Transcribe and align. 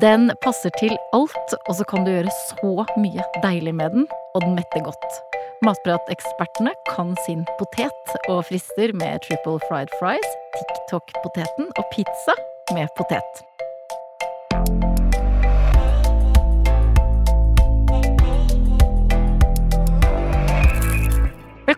Den 0.00 0.30
passer 0.40 0.70
til 0.80 0.94
alt, 1.12 1.54
og 1.68 1.74
så 1.76 1.84
kan 1.84 2.06
du 2.06 2.10
gjøre 2.14 2.32
så 2.48 2.84
mye 2.96 3.24
deilig 3.44 3.74
med 3.76 3.92
den, 3.92 4.06
og 4.34 4.40
den 4.40 4.54
metter 4.56 4.80
godt. 4.86 5.18
Matpratekspertene 5.68 6.72
kan 6.88 7.12
sin 7.26 7.44
potet, 7.58 8.16
og 8.32 8.44
frister 8.48 8.96
med 8.96 9.20
triple 9.26 9.60
fried 9.68 9.92
fries, 10.00 10.28
TikTok-poteten 10.56 11.68
og 11.76 11.84
pizza 11.92 12.36
med 12.72 12.88
potet. 12.96 13.44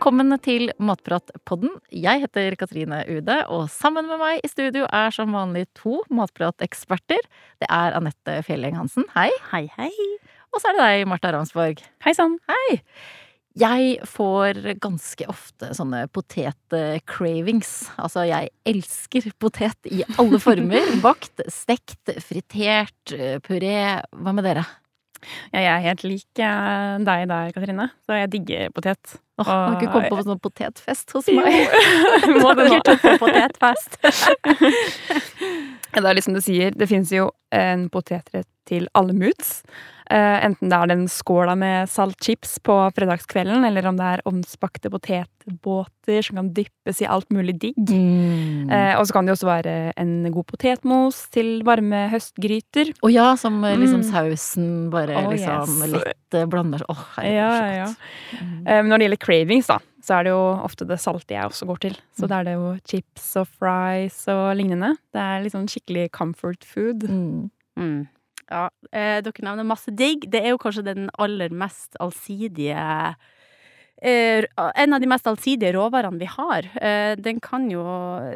Velkommen 0.05 0.37
til 0.45 0.69
Matpratpodden. 0.85 1.71
Jeg 1.89 2.21
heter 2.21 2.53
Katrine 2.61 2.99
Ude, 3.09 3.39
og 3.49 3.71
sammen 3.73 4.05
med 4.05 4.19
meg 4.21 4.43
i 4.45 4.51
studio 4.53 4.85
er 4.93 5.15
som 5.17 5.33
vanlig 5.33 5.63
to 5.81 6.03
matprateksperter. 6.13 7.25
Det 7.57 7.71
er 7.73 7.97
Anette 7.97 8.35
Fjelleng 8.45 8.77
Hansen, 8.77 9.07
hei. 9.15 9.31
Hei, 9.49 9.63
hei. 9.79 9.89
Og 10.53 10.61
så 10.61 10.69
er 10.69 10.77
det 10.77 10.83
deg, 10.83 11.07
Marta 11.09 11.33
Ramsborg. 11.33 11.81
Hei 12.05 12.13
sann. 12.21 12.37
Hei. 12.53 12.77
Jeg 13.57 13.97
får 14.05 14.61
ganske 14.85 15.31
ofte 15.33 15.73
sånne 15.73 16.05
potet-cravings. 16.13 17.73
Altså, 17.97 18.29
jeg 18.29 18.53
elsker 18.69 19.33
potet 19.41 19.89
i 19.89 20.05
alle 20.19 20.37
former. 20.37 20.99
Bakt, 21.09 21.49
stekt, 21.49 22.13
fritert, 22.29 23.17
puré. 23.49 23.79
Hva 24.13 24.37
med 24.37 24.53
dere? 24.53 24.69
Ja, 25.53 25.61
jeg 25.61 25.71
er 25.73 25.85
helt 25.89 26.05
lik 26.07 26.27
deg 26.39 27.07
der, 27.07 27.53
Katrine. 27.55 27.89
Så 28.05 28.19
jeg 28.19 28.33
digger 28.35 28.75
potet. 28.75 29.17
Åh, 29.43 29.49
har 29.49 29.77
ikke 29.81 29.91
kommet 29.91 30.13
på 30.13 30.23
sånn 30.23 30.43
potetfest 30.43 31.11
hos 31.17 31.31
meg. 31.35 31.73
Må 32.43 32.53
det 32.55 32.69
nå. 32.71 32.79
Potetfest. 33.19 33.99
Det 35.95 36.03
er 36.03 36.17
liksom 36.17 36.35
du 36.35 36.43
sier, 36.43 36.75
det 36.75 36.89
fins 36.91 37.13
jo 37.15 37.29
en 37.55 37.87
potetrett 37.93 38.49
til 38.67 38.89
alle 38.99 39.15
moods. 39.15 39.61
Eh, 40.11 40.45
enten 40.45 40.69
det 40.69 40.77
er 40.77 40.87
den 40.91 41.07
skåla 41.09 41.55
med 41.57 41.89
saltchips 41.89 42.59
på 42.61 42.75
fredagskvelden, 42.93 43.65
eller 43.65 43.87
om 43.89 43.97
det 43.97 44.05
er 44.05 44.23
ovnsbakte 44.29 44.91
potetbåter 44.93 46.21
som 46.27 46.37
kan 46.37 46.51
dyppes 46.57 47.01
i 47.01 47.07
alt 47.09 47.31
mulig 47.33 47.55
digg. 47.63 47.79
Mm. 47.89 48.69
Eh, 48.71 48.99
og 48.99 49.07
så 49.09 49.13
kan 49.17 49.25
det 49.27 49.33
også 49.33 49.49
være 49.49 49.77
en 49.97 50.31
god 50.35 50.45
potetmos 50.51 51.23
til 51.33 51.63
varme 51.65 52.05
høstgryter. 52.13 52.93
Å 53.01 53.11
ja, 53.13 53.31
som 53.41 53.63
eh, 53.65 53.77
liksom 53.81 54.03
Mm. 54.05 54.11
sausen 54.13 54.69
bare 54.93 55.17
oh, 55.25 55.31
liksom 55.33 55.81
yes. 55.81 55.91
litt 55.95 56.13
blander 56.35 56.51
blander 56.51 56.83
oh, 56.91 57.03
herregud, 57.17 57.37
Ja, 57.39 57.51
så 57.55 57.67
ja. 57.79 58.41
Mm. 58.43 58.89
Når 58.89 58.99
det 58.99 59.05
gjelder 59.09 59.23
cravings, 59.25 59.67
da, 59.71 59.79
så 60.05 60.19
er 60.19 60.25
det 60.25 60.33
jo 60.35 60.43
ofte 60.65 60.87
det 60.89 60.99
salte 61.01 61.35
jeg 61.37 61.47
også 61.49 61.67
går 61.67 61.79
til. 61.81 61.95
Så 62.17 62.25
Mm. 62.25 62.29
da 62.29 62.41
er 62.41 62.45
det 62.45 62.55
jo 62.55 62.79
chips 62.85 63.37
og 63.41 63.47
fries 63.49 64.29
og 64.29 64.57
lignende. 64.57 64.97
Det 65.15 65.21
er 65.23 65.49
sånn 65.49 65.69
skikkelig 65.71 66.11
comfort 66.13 66.65
food. 66.65 67.09
Mm. 67.09 68.09
Mm. 68.45 68.51
Ja, 68.51 68.69
eh, 68.93 69.21
dere 69.25 69.45
nevner 69.47 69.65
masse 69.65 69.93
digg. 69.95 70.27
Det 70.31 70.43
er 70.43 70.53
jo 70.53 70.61
kanskje 70.61 70.85
den 70.85 71.09
aller 71.19 71.51
mest 71.51 71.97
allsidige 72.01 72.77
eh, 74.03 74.45
En 74.77 74.93
av 74.93 75.01
de 75.01 75.09
mest 75.09 75.27
allsidige 75.27 75.73
råvarene 75.73 76.19
vi 76.21 76.29
har. 76.29 76.67
Eh, 76.77 77.15
den 77.17 77.41
kan 77.41 77.71
jo 77.71 77.83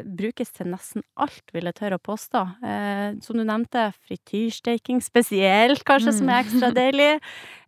brukes 0.03 0.51
til 0.55 0.71
nesten 0.71 1.03
alt, 1.15 1.43
vil 1.53 1.69
jeg 1.69 1.77
tørre 1.77 1.99
å 1.99 2.05
påstå. 2.09 2.41
Eh, 2.65 3.19
som 3.21 3.37
du 3.37 3.43
nevnte, 3.45 3.91
frityrsteking 4.07 5.01
spesielt, 5.03 5.83
kanskje, 5.85 6.15
som 6.17 6.29
er 6.29 6.41
ekstra 6.41 6.71
deilig. 6.81 7.19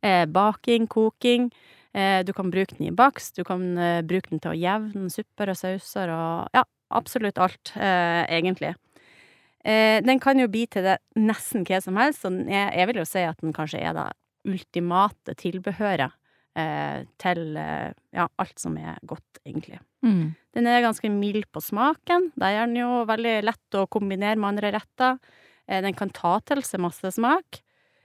Eh, 0.02 0.26
baking, 0.26 0.88
koking. 0.90 1.52
Eh, 1.94 2.24
du 2.26 2.34
kan 2.34 2.50
bruke 2.50 2.74
den 2.78 2.88
i 2.88 2.96
bakst, 2.96 3.36
du 3.36 3.44
kan 3.44 3.76
bruke 4.08 4.32
den 4.32 4.40
til 4.40 4.54
å 4.54 4.58
jevne 4.58 5.12
supper 5.12 5.52
og 5.52 5.60
sauser 5.60 6.10
og 6.16 6.56
ja, 6.56 6.64
absolutt 6.90 7.38
alt, 7.38 7.74
egentlig. 7.76 8.74
Eh, 9.64 10.00
den 10.02 10.22
kan 10.22 10.40
jo 10.42 10.50
bli 10.52 10.66
til 10.72 10.86
det 10.88 10.98
nesten 11.20 11.66
hva 11.68 11.82
som 11.84 12.00
helst, 12.02 12.24
så 12.24 12.32
er, 12.32 12.72
jeg 12.80 12.90
vil 12.90 13.02
jo 13.02 13.08
si 13.08 13.24
at 13.28 13.40
den 13.44 13.54
kanskje 13.56 13.84
er 13.86 13.96
det 13.98 14.08
ultimate 14.50 15.36
tilbehøret 15.38 16.16
eh, 16.58 17.04
til 17.22 17.58
eh, 17.62 17.92
ja, 18.18 18.28
alt 18.42 18.62
som 18.62 18.78
er 18.82 18.98
godt, 19.08 19.42
egentlig. 19.46 19.82
Mm. 20.06 20.32
Den 20.58 20.70
er 20.70 20.84
ganske 20.84 21.12
mild 21.14 21.46
på 21.54 21.62
smaken. 21.64 22.32
Der 22.42 22.58
er 22.58 22.66
den 22.66 22.80
jo 22.82 23.04
veldig 23.10 23.36
lett 23.46 23.78
å 23.78 23.88
kombinere 23.92 24.40
med 24.40 24.56
andre 24.56 24.74
retter. 24.80 25.20
Eh, 25.68 25.82
den 25.86 25.98
kan 25.98 26.14
ta 26.16 26.40
til 26.46 26.64
seg 26.66 26.82
masse 26.84 27.14
smak. 27.16 27.62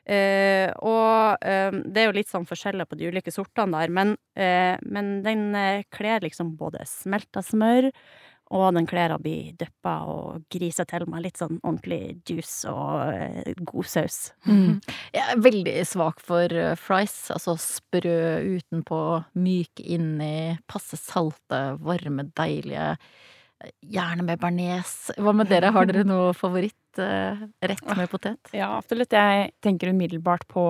Eh, 0.06 0.70
og 0.86 1.42
eh, 1.42 1.74
det 1.82 2.02
er 2.02 2.06
jo 2.06 2.14
litt 2.14 2.30
sånn 2.30 2.46
forskjeller 2.46 2.86
på 2.86 2.98
de 2.98 3.08
ulike 3.10 3.32
sortene 3.34 3.74
der, 3.74 3.90
men, 3.90 4.12
eh, 4.38 4.78
men 4.86 5.16
den 5.24 5.48
kler 5.90 6.22
liksom 6.22 6.52
både 6.60 6.84
smelta 6.86 7.42
smør, 7.42 7.90
og 8.54 8.66
den 8.76 8.86
klærne 8.86 9.18
blir 9.18 9.50
bli 9.50 9.54
dyppa 9.58 9.94
og 10.06 10.44
grisa 10.52 10.84
til 10.86 11.06
med 11.10 11.24
litt 11.24 11.40
sånn 11.40 11.58
ordentlig 11.62 12.18
juice 12.28 12.70
og 12.70 13.10
eh, 13.10 13.54
god 13.58 13.88
saus. 13.90 14.18
Mm. 14.46 14.78
Jeg 15.14 15.24
er 15.32 15.42
veldig 15.42 15.76
svak 15.88 16.22
for 16.22 16.52
eh, 16.54 16.76
fries. 16.78 17.16
Altså 17.34 17.56
sprø 17.58 18.18
utenpå, 18.56 19.00
myk 19.42 19.82
inni, 19.82 20.56
passe 20.70 20.98
salte, 21.00 21.62
varme, 21.82 22.28
deilige. 22.38 22.94
Gjerne 23.82 24.22
med 24.22 24.38
bearnés. 24.38 24.94
Hva 25.18 25.32
med 25.34 25.50
dere, 25.50 25.72
har 25.74 25.90
dere 25.90 26.06
noe 26.06 26.30
favorittrett 26.42 27.92
med 27.98 28.10
potet? 28.12 28.54
Ja, 28.54 28.76
absolutt. 28.76 29.16
Jeg 29.16 29.54
tenker 29.64 29.90
umiddelbart 29.90 30.46
på 30.52 30.68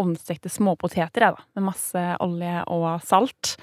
ovnstekte 0.00 0.50
småpoteter, 0.50 1.28
jeg, 1.28 1.38
da. 1.38 1.50
Med 1.54 1.70
masse 1.70 2.06
olje 2.24 2.62
og 2.72 2.88
salt. 3.06 3.56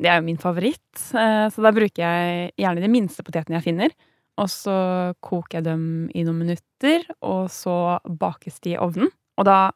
Det 0.00 0.08
er 0.08 0.20
jo 0.20 0.26
min 0.26 0.38
favoritt. 0.40 0.94
eh, 1.14 1.48
Så 1.50 1.62
da 1.62 1.72
bruker 1.72 2.02
jeg 2.02 2.52
gjerne 2.58 2.80
de 2.80 2.88
minste 2.88 3.22
potetene 3.22 3.58
jeg 3.60 3.64
finner. 3.68 3.90
Og 4.38 4.48
så 4.48 5.14
koker 5.20 5.58
jeg 5.60 5.64
dem 5.64 5.84
i 6.14 6.24
noen 6.24 6.38
minutter, 6.46 7.04
og 7.22 7.50
så 7.52 8.00
bakes 8.08 8.60
de 8.64 8.72
i 8.72 8.78
ovnen. 8.80 9.10
Og 9.38 9.44
da 9.44 9.70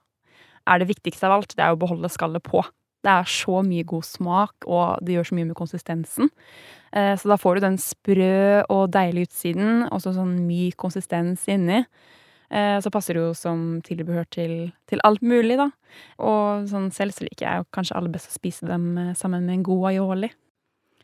er 0.66 0.78
det 0.81 0.88
viktigste 0.88 1.28
av 1.28 1.37
alt, 1.41 1.55
det 1.56 1.62
er 1.62 1.75
å 1.75 1.78
beholde 1.78 2.09
skallet 2.10 2.43
på. 2.43 2.65
Det 3.05 3.12
er 3.12 3.28
så 3.31 3.60
mye 3.62 3.84
god 3.87 4.03
smak, 4.03 4.66
og 4.66 4.99
det 5.05 5.15
gjør 5.15 5.28
så 5.28 5.37
mye 5.37 5.47
med 5.53 5.56
konsistensen. 5.56 6.31
Eh, 6.93 7.15
Så 7.16 7.28
da 7.28 7.37
får 7.37 7.55
du 7.56 7.60
den 7.60 7.76
sprø 7.78 8.65
og 8.69 8.91
deilige 8.91 9.28
utsiden, 9.28 9.87
og 9.93 10.00
så 10.00 10.12
sånn 10.16 10.47
myk 10.49 10.76
konsistens 10.76 11.47
inni. 11.47 11.84
Eh, 12.51 12.79
Så 12.81 12.91
passer 12.91 13.15
det 13.15 13.23
jo 13.25 13.34
som 13.34 13.81
tilbehør 13.83 14.27
til, 14.31 14.73
til 14.87 15.01
alt 15.05 15.23
mulig, 15.23 15.57
da. 15.59 15.71
Og 16.19 16.69
sånn 16.71 16.91
selv 16.95 17.17
så 17.17 17.27
liker 17.27 17.47
jeg 17.47 17.62
jo 17.62 17.69
kanskje 17.75 17.97
aller 17.99 18.12
best 18.12 18.31
å 18.31 18.37
spise 18.37 18.67
dem 18.69 18.97
eh, 18.99 19.15
sammen 19.15 19.47
med 19.47 19.59
en 19.59 19.67
god 19.67 19.89
aioli. 19.93 20.31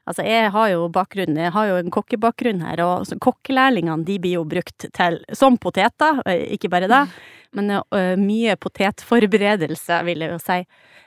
Altså, 0.02 0.24
jeg 0.26 0.50
har 0.50 0.68
jo 0.72 0.88
bakgrunn, 0.90 1.36
jeg 1.38 1.52
har 1.54 1.68
jo 1.68 1.76
en 1.78 1.92
kokkebakgrunn 1.94 2.64
her, 2.66 2.80
og 2.82 3.06
kokkelærlingene 3.22 4.02
de 4.04 4.16
blir 4.18 4.34
jo 4.40 4.42
brukt 4.50 4.88
til, 4.90 5.20
som 5.38 5.58
poteter, 5.62 6.18
eh, 6.26 6.48
ikke 6.56 6.70
bare 6.72 6.88
det, 6.90 7.04
men 7.56 7.70
eh, 7.78 8.14
mye 8.20 8.56
potetforberedelse, 8.60 10.00
vil 10.08 10.24
jeg 10.24 10.34
jo 10.34 10.40
si. 10.42 10.58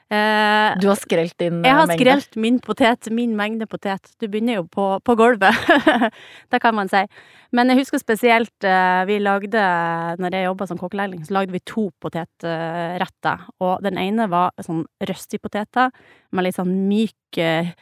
Uh, 0.05 0.75
Du 0.77 0.85
har 0.85 0.99
skrelt 1.01 1.33
din 1.41 1.55
mengde? 1.55 1.65
jeg 1.65 1.77
har 1.79 1.87
mengde. 1.89 2.03
skrelt 2.03 2.35
min 2.37 2.59
potet, 2.61 3.09
min 3.09 3.33
mengde 3.35 3.65
potet. 3.65 4.11
Du 4.21 4.27
begynner 4.27 4.59
jo 4.59 4.67
på, 4.69 4.85
på 5.01 5.15
gulvet, 5.17 5.57
det 6.53 6.59
kan 6.61 6.75
man 6.77 6.91
si. 6.91 7.01
Men 7.55 7.73
jeg 7.73 7.81
husker 7.81 7.97
spesielt, 7.97 8.53
uh, 8.61 9.01
vi 9.09 9.17
lagde, 9.17 9.65
når 10.21 10.37
jeg 10.37 10.45
jobbet 10.45 10.69
som 10.69 10.77
kokkelærling, 10.77 11.25
så 11.25 11.39
lagde 11.39 11.57
vi 11.57 11.63
to 11.65 11.87
potetretter. 12.05 13.49
Og 13.65 13.81
den 13.81 13.97
ene 13.97 14.29
var 14.29 14.53
sånn 14.61 14.85
røstipoteter, 15.01 15.89
med 16.31 16.45
litt 16.45 16.59
sånn 16.59 16.73
myk 16.89 17.41
eh, 17.41 17.73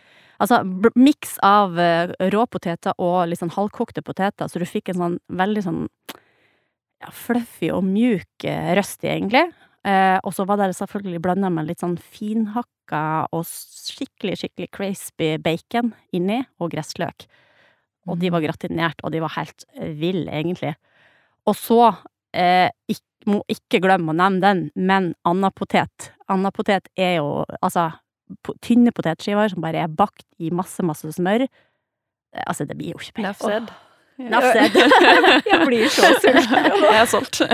Altså 0.42 0.58
miks 1.00 1.38
av 1.46 1.78
eh, 1.80 2.10
råpoteter 2.34 2.98
og 3.00 3.30
litt 3.30 3.40
sånn 3.40 3.54
halvkokte 3.54 4.02
poteter, 4.04 4.50
så 4.50 4.60
du 4.60 4.66
fikk 4.68 4.92
en 4.92 5.00
sånn 5.00 5.18
veldig 5.32 5.64
sånn 5.64 5.84
ja, 7.04 7.12
fluffy 7.14 7.70
og 7.74 7.84
mjuk 7.88 8.46
røstig 8.46 8.80
røsti, 8.80 9.12
egentlig. 9.12 9.46
Eh, 9.84 10.18
og 10.24 10.32
så 10.32 10.46
var 10.48 10.62
det 10.62 10.76
selvfølgelig 10.78 11.22
blanda 11.24 11.50
med 11.52 11.68
litt 11.68 11.82
sånn 11.84 11.98
finhakka 12.00 13.28
og 13.36 13.44
skikkelig, 13.48 14.38
skikkelig 14.40 14.70
crispy 14.72 15.34
bacon 15.44 15.92
inni, 16.16 16.40
og 16.64 16.72
gressløk. 16.72 17.28
Og 18.08 18.20
de 18.20 18.32
var 18.32 18.44
gratinert, 18.44 19.04
og 19.04 19.12
de 19.16 19.22
var 19.24 19.36
helt 19.38 19.66
eh, 19.76 19.92
ville, 20.00 20.28
egentlig. 20.32 20.74
Og 21.48 21.58
så, 21.60 21.82
eh, 22.36 22.70
ikk, 22.92 23.04
må 23.28 23.40
ikke 23.52 23.80
glemme 23.84 24.12
å 24.12 24.18
nevne 24.20 24.44
den, 24.44 24.64
men 24.76 25.12
andapotet. 25.28 26.10
Andapotet 26.32 26.90
er 27.00 27.18
jo, 27.22 27.44
altså, 27.64 27.90
tynne 28.64 28.92
potetskiver 28.96 29.52
som 29.52 29.64
bare 29.64 29.84
er 29.86 29.92
bakt 29.92 30.26
i 30.44 30.52
masse, 30.52 30.84
masse 30.84 31.12
smør. 31.20 31.48
Eh, 31.48 32.44
Altså, 32.48 32.66
det 32.66 32.80
blir 32.80 32.96
jo 32.96 33.00
ikke 33.00 33.22
mer. 33.22 33.68
Enough 34.20 34.46
said. 34.54 34.76
Jeg 35.48 35.60
blir 35.68 35.88
så 35.90 36.12
sulten. 36.22 36.70
Jeg 36.84 37.00
er 37.02 37.10
solgt. 37.10 37.42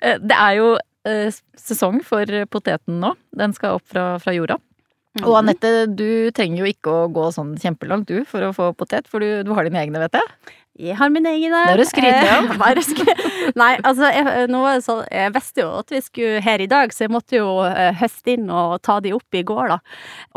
Eh, 0.00 0.18
Det 0.22 0.36
er 0.38 0.52
jo 0.60 0.66
eh, 1.10 1.32
sesong 1.58 1.96
for 2.06 2.28
poteten 2.50 3.00
nå. 3.02 3.08
Den 3.34 3.50
skal 3.56 3.78
opp 3.80 3.86
fra, 3.90 4.04
fra 4.22 4.34
jorda. 4.36 4.56
Mhm. 5.18 5.24
Og 5.26 5.34
Anette, 5.40 5.72
du 5.90 6.30
trenger 6.34 6.62
jo 6.62 6.68
ikke 6.70 6.92
å 7.02 7.08
gå 7.12 7.24
sånn 7.34 7.56
kjempelangt 7.60 8.06
du 8.08 8.22
for 8.28 8.46
å 8.46 8.52
få 8.56 8.70
potet, 8.78 9.10
for 9.10 9.20
du, 9.20 9.42
du 9.44 9.50
har 9.56 9.66
dine 9.66 9.82
egne, 9.82 10.00
vet 10.04 10.14
jeg. 10.20 10.54
Jeg 10.80 10.96
har 10.96 11.10
mine 11.12 11.28
egne. 11.36 11.50
Nå 11.68 11.74
er 11.74 11.80
du 11.82 11.84
skryt, 11.84 12.06
ja. 12.24 12.36
Eh, 12.46 12.52
bare 12.62 12.80
skry- 12.84 13.14
Nei, 13.60 13.74
altså, 13.84 14.08
jeg, 14.08 14.46
nå 14.48 14.60
så, 14.80 14.94
jeg 15.12 15.32
visste 15.34 15.60
jo 15.64 15.68
at 15.82 15.90
vi 15.92 16.00
skulle 16.00 16.40
her 16.40 16.62
i 16.64 16.68
dag, 16.70 16.94
så 16.94 17.04
jeg 17.04 17.12
måtte 17.12 17.36
jo 17.36 17.50
eh, 17.66 17.90
høste 18.00 18.32
inn 18.32 18.48
og 18.48 18.78
ta 18.86 18.96
de 19.04 19.12
opp 19.12 19.36
i 19.36 19.42
går, 19.44 19.74
da. 19.74 19.76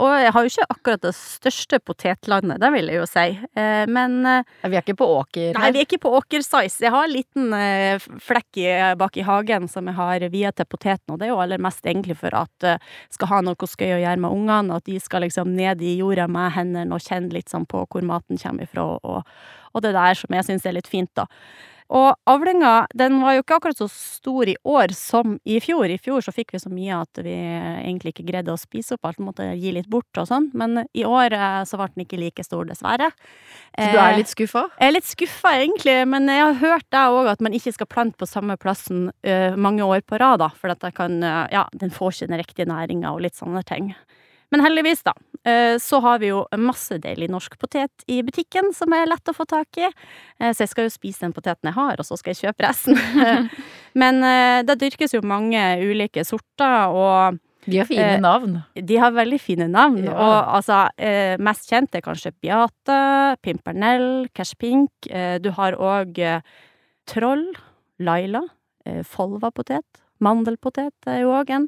Og 0.04 0.12
jeg 0.20 0.34
har 0.36 0.44
jo 0.48 0.52
ikke 0.52 0.68
akkurat 0.76 1.06
det 1.06 1.14
største 1.16 1.80
potetlandet, 1.80 2.60
det 2.60 2.72
vil 2.76 2.92
jeg 2.92 3.00
jo 3.00 3.08
si. 3.08 3.26
Eh, 3.56 3.86
men 3.88 4.18
eh, 4.28 4.52
Vi 4.68 4.76
er 4.76 4.84
ikke 4.84 4.98
på 5.00 5.08
åker 5.22 5.56
Nei, 5.56 5.72
vi 5.72 5.84
er 5.84 5.88
ikke 5.88 6.02
på 6.04 6.14
åkersize. 6.20 6.84
Jeg 6.84 6.92
har 6.92 7.08
en 7.08 7.16
liten 7.16 7.56
flekk 8.26 8.60
bak 9.00 9.18
i 9.22 9.24
hagen 9.26 9.68
som 9.72 9.88
jeg 9.88 9.96
har 9.98 10.26
via 10.34 10.52
til 10.56 10.68
poteten, 10.68 11.14
og 11.16 11.20
det 11.22 11.30
er 11.30 11.34
jo 11.36 11.42
aller 11.44 11.62
mest 11.64 11.86
egentlig 11.88 12.18
for 12.20 12.36
at 12.36 12.68
jeg 12.74 13.16
skal 13.16 13.32
ha 13.32 13.42
noe 13.46 13.70
skøy 13.72 13.94
å 13.96 14.02
gjøre 14.04 14.22
med 14.26 14.36
ungene, 14.36 14.80
at 14.82 14.86
de 14.90 15.00
skal 15.00 15.24
liksom 15.26 15.56
ned 15.56 15.82
i 15.86 15.96
jorda 16.02 16.28
med 16.32 16.52
hendene 16.58 16.96
og 16.96 17.04
kjenne 17.08 17.32
litt 17.36 17.52
sånn 17.52 17.68
på 17.70 17.86
hvor 17.88 18.04
maten 18.06 18.40
kommer 18.42 18.68
ifra, 18.68 18.86
og, 19.00 19.24
og 19.76 19.84
det 19.86 19.94
der 19.98 20.18
som 20.18 20.36
jeg 20.36 20.48
syns 20.48 20.66
er 20.66 20.78
litt 20.80 20.90
fint, 20.90 21.12
da. 21.20 21.28
Og 21.94 22.16
avlinga, 22.26 22.88
den 22.98 23.20
var 23.22 23.36
jo 23.36 23.44
ikke 23.44 23.60
akkurat 23.60 23.78
så 23.78 23.86
stor 23.92 24.50
i 24.50 24.56
år 24.66 24.90
som 24.98 25.36
i 25.46 25.60
fjor. 25.62 25.86
I 25.86 26.00
fjor 26.02 26.24
så 26.26 26.32
fikk 26.34 26.56
vi 26.56 26.62
så 26.64 26.72
mye 26.74 26.98
at 26.98 27.20
vi 27.22 27.36
egentlig 27.36 28.16
ikke 28.16 28.26
greide 28.26 28.56
å 28.56 28.58
spise 28.58 28.96
opp 28.98 29.06
alt, 29.06 29.22
måtte 29.22 29.52
gi 29.54 29.76
litt 29.76 29.90
bort 29.92 30.18
og 30.18 30.26
sånn, 30.32 30.50
men 30.58 30.88
i 30.98 31.06
år 31.06 31.36
eh, 31.38 31.60
så 31.70 31.78
ble 31.78 31.92
den 31.94 32.06
ikke 32.08 32.20
like 32.24 32.46
stor, 32.48 32.66
dessverre. 32.66 33.12
Så 33.78 33.92
du 33.94 34.00
er 34.02 34.18
litt 34.18 34.34
skuffa? 34.34 34.66
Jeg 34.80 34.90
er 34.90 34.98
litt 34.98 35.12
skuffa, 35.12 35.54
egentlig, 35.62 35.98
men 36.10 36.26
jeg 36.32 36.42
har 36.42 36.60
hørt 36.64 36.90
deg 36.96 37.20
òg 37.20 37.30
at 37.36 37.46
man 37.46 37.54
ikke 37.54 37.76
skal 37.78 37.92
plante 37.92 38.18
på 38.18 38.32
samme 38.34 38.58
plassen 38.58 39.12
eh, 39.22 39.54
mange 39.54 39.86
år 39.86 40.02
på 40.10 40.18
rad, 40.22 40.42
da, 40.42 40.50
for 40.58 40.74
at 40.74 40.90
kan, 40.98 41.22
eh, 41.22 41.42
ja, 41.54 41.68
den 41.78 41.94
får 41.94 42.18
ikke 42.18 42.34
den 42.34 42.42
riktige 42.42 42.70
næringa 42.72 43.14
og 43.14 43.22
litt 43.28 43.38
sånne 43.38 43.62
ting. 43.70 43.94
Men 44.50 44.66
heldigvis, 44.66 45.06
da, 45.06 45.14
eh, 45.14 45.35
så 45.80 46.00
har 46.02 46.20
vi 46.20 46.32
jo 46.32 46.44
masse 46.58 46.98
deilig 47.00 47.28
norsk 47.30 47.58
potet 47.62 48.06
i 48.10 48.22
butikken 48.26 48.72
som 48.74 48.94
er 48.98 49.06
lett 49.06 49.30
å 49.30 49.34
få 49.36 49.46
tak 49.46 49.78
i. 49.78 49.86
Eh, 50.40 50.52
Så 50.54 50.64
jeg 50.66 50.70
skal 50.72 50.88
jo 50.88 50.94
spise 50.96 51.20
den 51.22 51.34
poteten 51.34 51.70
jeg 51.70 51.74
har, 51.78 51.96
og 52.00 52.06
så 52.06 52.18
skal 52.18 52.34
jeg 52.34 52.42
kjøpe 52.50 52.66
resten. 52.66 52.98
Men 54.02 54.24
eh, 54.24 54.64
det 54.66 54.80
dyrkes 54.82 55.14
jo 55.14 55.22
mange 55.22 55.62
ulike 55.86 56.26
sorter, 56.26 56.90
og 56.90 57.38
De 57.66 57.78
har 57.82 57.86
fine 57.90 58.10
Eh, 58.18 58.20
navn. 58.22 58.60
de 58.76 58.98
har 59.02 59.12
veldig 59.12 59.40
fine 59.42 59.68
navn, 59.72 60.04
Ja. 60.06 60.14
og 60.14 60.56
altså, 60.60 60.90
eh, 60.98 61.36
mest 61.38 61.70
kjent 61.70 61.96
er 61.96 62.02
kanskje 62.02 62.32
Beate, 62.42 63.38
Pimpernell, 63.42 64.28
Cash 64.34 64.54
Pink. 64.58 64.92
Eh, 65.10 65.38
du 65.40 65.52
har 65.52 65.74
òg 65.74 66.18
eh, 66.20 66.42
Troll, 67.08 67.54
Laila, 68.00 68.42
eh, 68.86 69.02
Folva-potet, 69.04 69.84
Mandelpotet 70.22 70.94
er 71.08 71.22
jo 71.22 71.34
òg 71.38 71.50
en, 71.52 71.68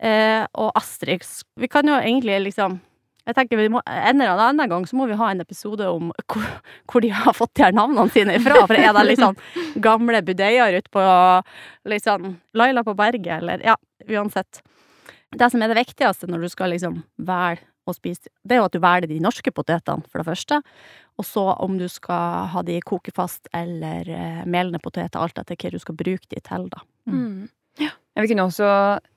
eh, 0.00 0.46
og 0.54 0.72
Astrix. 0.76 1.42
Vi 1.56 1.68
kan 1.68 1.86
jo 1.86 1.94
egentlig 1.98 2.38
liksom 2.52 2.80
jeg 3.22 3.36
tenker 3.36 3.60
vi 3.60 3.68
må, 3.70 3.82
En 3.86 4.20
eller 4.20 4.40
annen 4.42 4.70
gang 4.70 4.86
så 4.88 4.96
må 4.98 5.06
vi 5.06 5.18
ha 5.18 5.30
en 5.30 5.42
episode 5.44 5.86
om 5.86 6.10
hvor, 6.26 6.46
hvor 6.90 7.04
de 7.04 7.12
har 7.14 7.36
fått 7.36 7.54
de 7.58 7.66
her 7.66 7.76
navnene 7.76 8.10
sine 8.10 8.36
ifra. 8.38 8.64
For 8.66 8.78
er 8.78 8.90
det 8.96 9.04
liksom 9.12 9.38
gamle 9.84 10.22
budeier 10.26 10.78
ute 10.78 10.90
på 10.92 11.04
liksom 11.92 12.36
Laila 12.58 12.84
på 12.86 12.96
berget, 12.98 13.38
eller 13.38 13.62
Ja, 13.66 13.76
uansett. 14.10 14.62
Det 15.32 15.48
som 15.50 15.62
er 15.62 15.70
det 15.72 15.80
viktigste 15.80 16.28
når 16.28 16.44
du 16.44 16.52
skal 16.52 16.74
liksom 16.74 16.98
velge 17.16 17.64
å 17.88 17.94
spise, 17.96 18.30
det 18.46 18.54
er 18.54 18.60
jo 18.60 18.66
at 18.68 18.74
du 18.76 18.82
velger 18.82 19.10
de 19.10 19.22
norske 19.22 19.50
potetene, 19.50 20.06
for 20.06 20.22
det 20.22 20.28
første. 20.28 20.60
Og 21.18 21.26
så 21.26 21.42
om 21.64 21.74
du 21.80 21.88
skal 21.90 22.46
ha 22.52 22.62
de 22.62 22.76
kokefast 22.86 23.50
eller 23.58 24.06
eh, 24.06 24.44
melende 24.46 24.78
poteter, 24.82 25.18
alt 25.18 25.40
etter 25.40 25.58
hva 25.58 25.72
du 25.74 25.80
skal 25.82 25.98
bruke 25.98 26.28
de 26.30 26.38
til, 26.38 26.68
da. 26.70 26.84
Mm. 27.10 27.50
Ja. 28.14 28.22
Vi 28.22 28.28
kunne 28.28 28.44
også 28.44 28.68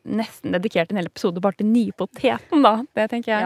nesten 0.08 0.54
dedikert 0.56 0.92
en 0.94 0.98
hel 1.02 1.10
episode 1.10 1.42
bare 1.44 1.58
til 1.60 1.68
nypoteten, 1.68 2.62
da. 2.64 2.78
Det 2.96 3.10
tenker 3.12 3.34
jeg. 3.34 3.44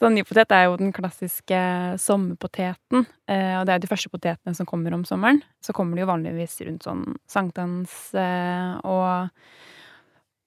Så 0.00 0.08
nypotet 0.08 0.54
er 0.56 0.64
jo 0.70 0.78
den 0.80 0.92
klassiske 0.96 1.58
sommerpoteten. 2.00 3.04
eh, 3.28 3.58
Og 3.60 3.66
det 3.66 3.74
er 3.74 3.76
jo 3.80 3.84
de 3.84 3.90
første 3.90 4.08
potetene 4.08 4.54
som 4.56 4.64
kommer 4.66 4.94
om 4.96 5.04
sommeren. 5.04 5.42
Så 5.60 5.74
kommer 5.76 5.94
de 5.96 6.00
jo 6.06 6.08
vanligvis 6.08 6.56
rundt 6.64 6.82
sånn 6.86 7.04
sankthans 7.28 8.14
eh, 8.14 8.80
og 8.88 9.28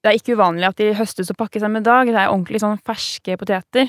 det 0.02 0.10
er 0.10 0.18
ikke 0.18 0.34
uvanlig 0.36 0.66
at 0.68 0.76
de 0.76 0.90
høstes 0.98 1.30
og 1.30 1.36
pakkes 1.40 1.62
samme 1.64 1.80
dag. 1.80 2.04
Det 2.10 2.18
er 2.18 2.28
ordentlig 2.28 2.60
sånn 2.60 2.76
ferske 2.84 3.38
poteter. 3.40 3.88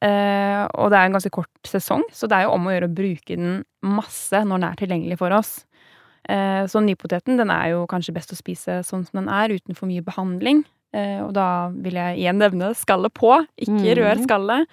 Eh, 0.00 0.62
og 0.78 0.88
det 0.90 0.96
er 0.98 1.04
en 1.10 1.12
ganske 1.18 1.30
kort 1.34 1.68
sesong, 1.68 2.02
så 2.10 2.26
det 2.30 2.38
er 2.38 2.46
jo 2.46 2.54
om 2.54 2.64
å 2.66 2.72
gjøre 2.72 2.88
å 2.88 2.94
bruke 2.94 3.36
den 3.36 3.58
masse 3.84 4.40
når 4.46 4.58
den 4.62 4.64
er 4.70 4.78
tilgjengelig 4.80 5.18
for 5.20 5.34
oss. 5.36 5.52
Eh, 6.28 6.64
så 6.70 6.80
nypoteten 6.84 7.36
den 7.36 7.50
er 7.50 7.72
jo 7.72 7.86
kanskje 7.90 8.14
best 8.14 8.32
å 8.32 8.38
spise 8.38 8.80
sånn 8.86 9.06
som 9.08 9.22
den 9.24 9.28
er, 9.28 9.48
uten 9.50 9.74
for 9.74 9.86
mye 9.86 10.02
behandling. 10.02 10.64
Eh, 10.94 11.22
og 11.24 11.32
da 11.32 11.70
vil 11.72 11.94
jeg 11.96 12.18
igjen 12.20 12.36
nevne 12.36 12.74
skallet 12.76 13.14
på, 13.16 13.30
ikke 13.56 13.80
Mhm. 13.80 13.96
rør 13.96 14.18
skallet. 14.26 14.66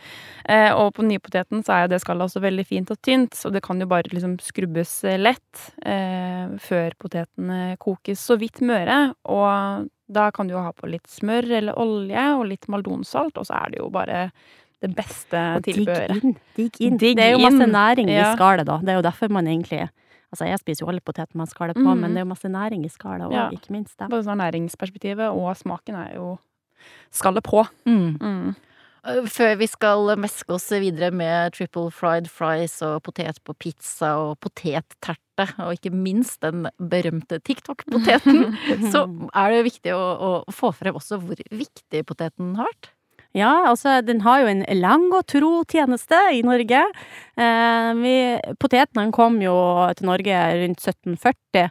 Eh, 0.46 0.72
og 0.76 0.94
på 0.94 1.06
nypoteten 1.08 1.64
så 1.64 1.84
er 1.84 1.88
det 1.88 2.02
skallet 2.02 2.28
også 2.28 2.42
veldig 2.44 2.66
fint 2.68 2.92
og 2.92 3.02
tynt, 3.02 3.32
så 3.34 3.50
det 3.52 3.62
kan 3.64 3.80
jo 3.80 3.86
bare 3.88 4.04
liksom 4.12 4.38
skrubbes 4.38 5.04
lett 5.18 5.72
før 6.60 6.92
potetene 7.00 7.78
kokes 7.80 8.20
så 8.20 8.38
vidt 8.38 8.60
møre. 8.60 9.14
Og 9.26 9.88
da 10.12 10.30
kan 10.32 10.48
du 10.48 10.56
jo 10.56 10.62
ha 10.62 10.72
på 10.74 10.90
litt 10.90 11.08
smør 11.08 11.50
eller 11.52 11.74
olje 11.80 12.26
og 12.38 12.48
litt 12.48 12.68
maldonsalt, 12.68 13.38
og 13.38 13.46
så 13.46 13.56
er 13.66 13.70
det 13.72 13.80
jo 13.80 13.90
bare 13.90 14.32
det 14.82 14.94
beste 14.96 15.38
Og 15.58 15.62
digg 15.64 15.88
inn, 15.88 16.36
digg 16.56 16.72
inn. 16.82 16.98
Digg 16.98 17.16
det 17.18 17.26
er 17.26 17.32
jo 17.38 17.40
masse 17.50 17.68
næring 17.70 18.10
i 18.10 18.36
skallet, 18.36 18.66
da. 18.66 18.78
Det 18.80 18.90
er 18.90 19.02
jo 19.02 19.08
derfor 19.10 19.30
man 19.30 19.46
egentlig 19.48 19.90
Altså, 20.30 20.46
jeg 20.46 20.62
spiser 20.62 20.86
jo 20.86 20.92
alle 20.92 21.02
poteter 21.02 21.38
man 21.40 21.50
skaller 21.50 21.74
på, 21.78 21.86
mm. 21.88 22.02
men 22.04 22.14
det 22.14 22.22
er 22.22 22.28
jo 22.28 22.32
masse 22.36 22.50
næring 22.54 22.86
i 22.86 22.92
skallet 22.94 23.30
òg, 23.30 23.34
Ja. 23.34 23.50
ikke 23.50 23.74
minst. 23.74 23.98
Da. 23.98 24.10
Både 24.12 24.28
sånn 24.28 24.42
næringsperspektivet 24.42 25.30
og 25.34 25.56
smaken 25.58 25.98
er 25.98 26.18
jo 26.20 26.36
skallet 27.12 27.44
på. 27.44 27.64
Mm. 27.90 28.20
Mm. 28.22 28.58
Uh, 29.00 29.24
Før 29.32 29.56
vi 29.58 29.68
skal 29.72 30.14
meske 30.20 30.54
oss 30.54 30.68
videre 30.70 31.10
med 31.16 31.56
triple 31.56 31.90
fried 31.96 32.28
fries 32.30 32.78
og 32.86 33.02
potet 33.08 33.40
på 33.48 33.56
pizza 33.58 34.14
og 34.20 34.38
potetterte, 34.44 35.48
og 35.64 35.74
ikke 35.78 35.94
minst 35.96 36.42
den 36.44 36.68
berømte 36.78 37.40
TikTok-poteten, 37.40 38.54
så 38.94 39.06
er 39.34 39.56
det 39.56 39.66
viktig 39.72 39.96
å, 39.96 40.04
å 40.46 40.54
få 40.54 40.74
frem 40.76 41.00
også 41.00 41.22
hvor 41.24 41.40
viktig 41.50 42.06
poteten 42.06 42.54
har 42.60 42.70
vært. 42.70 42.92
Ja, 43.38 43.52
altså, 43.70 44.00
den 44.02 44.24
har 44.26 44.42
jo 44.42 44.50
en 44.50 44.64
lang 44.80 45.06
og 45.14 45.28
tro 45.30 45.52
tjeneste 45.70 46.18
i 46.34 46.42
Norge. 46.46 46.82
Eh, 47.38 47.92
vi, 48.02 48.16
potetene 48.58 49.12
kom 49.14 49.38
jo 49.44 49.56
til 49.98 50.10
Norge 50.10 50.42
rundt 50.64 50.82
1740. 50.82 51.70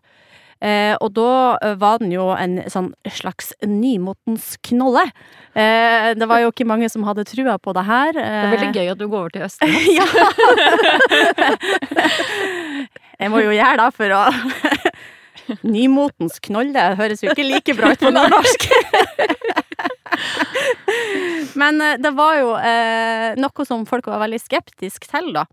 Eh, 0.58 0.96
og 0.98 1.12
da 1.14 1.54
eh, 1.62 1.76
var 1.78 2.00
den 2.02 2.10
jo 2.10 2.32
en 2.34 2.56
sånn 2.70 2.90
slags 3.14 3.52
nymotens 3.62 4.56
knolle. 4.66 5.04
Eh, 5.54 6.14
det 6.18 6.26
var 6.26 6.42
jo 6.42 6.50
ikke 6.50 6.66
mange 6.66 6.88
som 6.90 7.06
hadde 7.06 7.26
trua 7.28 7.54
på 7.62 7.74
det 7.76 7.84
her. 7.86 8.10
Det 8.16 8.24
er 8.26 8.54
veldig 8.56 8.72
gøy 8.74 8.90
at 8.94 8.98
du 8.98 9.06
går 9.06 9.20
over 9.20 9.30
til 9.36 9.46
Østfold. 9.46 9.70
ja! 9.98 10.06
Jeg 13.18 13.30
må 13.30 13.42
jo 13.42 13.54
gjøre 13.54 13.78
det 13.82 13.88
for 13.98 14.14
å 14.14 14.22
Nymotens 15.64 16.42
knolle 16.44 16.82
høres 16.98 17.22
jo 17.24 17.32
ikke 17.32 17.46
like 17.46 17.74
bra 17.78 17.94
ut 17.94 18.02
på 18.02 18.10
nordnorsk. 18.12 18.66
Men 21.58 21.80
eh, 21.80 21.96
det 21.98 22.10
var 22.16 22.36
jo 22.38 22.52
eh, 22.56 23.34
noe 23.40 23.66
som 23.66 23.84
folk 23.88 24.08
var 24.10 24.22
veldig 24.22 24.40
skeptiske 24.42 25.08
til, 25.10 25.30
da. 25.36 25.44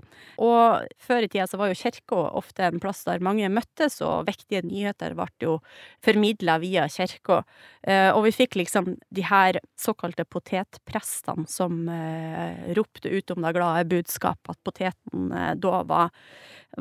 Og 0.41 0.87
før 1.01 1.25
i 1.25 1.29
tida 1.31 1.45
så 1.47 1.59
var 1.59 1.71
jo 1.71 1.77
kirka 1.79 2.17
ofte 2.35 2.65
en 2.67 2.81
plass 2.83 3.03
der 3.07 3.23
mange 3.23 3.47
møttes, 3.51 4.01
og 4.05 4.27
viktige 4.27 4.65
nyheter 4.65 5.15
ble 5.17 5.27
jo 5.41 5.55
formidla 6.03 6.57
via 6.63 6.87
kirka. 6.91 7.43
Eh, 7.87 8.09
og 8.11 8.25
vi 8.27 8.33
fikk 8.35 8.59
liksom 8.59 8.95
de 9.15 9.25
her 9.25 9.61
såkalte 9.79 10.27
potetprestene 10.27 11.47
som 11.51 11.87
eh, 11.91 12.73
ropte 12.77 13.11
ut 13.11 13.35
om 13.35 13.45
det 13.45 13.55
glade 13.55 13.87
budskap, 13.93 14.41
at 14.51 14.61
poteten 14.67 15.31
eh, 15.31 15.53
da 15.61 15.81
var, 15.87 16.13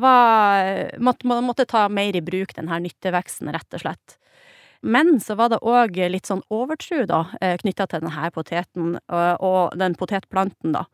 var 0.00 0.98
måtte, 0.98 1.40
måtte 1.44 1.68
ta 1.70 1.86
mer 1.88 2.16
i 2.16 2.24
bruk 2.24 2.56
den 2.58 2.70
her 2.72 2.82
nytteveksten, 2.82 3.52
rett 3.54 3.78
og 3.78 3.86
slett. 3.86 4.18
Men 4.84 5.16
så 5.24 5.36
var 5.38 5.48
det 5.52 5.62
òg 5.64 5.96
litt 6.12 6.28
sånn 6.28 6.42
overtro, 6.52 7.04
da, 7.08 7.22
knytta 7.62 7.86
til 7.88 8.02
denne 8.04 8.30
poteten 8.34 8.96
og, 9.08 9.76
den 9.80 9.96
potetplanten, 9.98 10.74
da. 10.76 10.84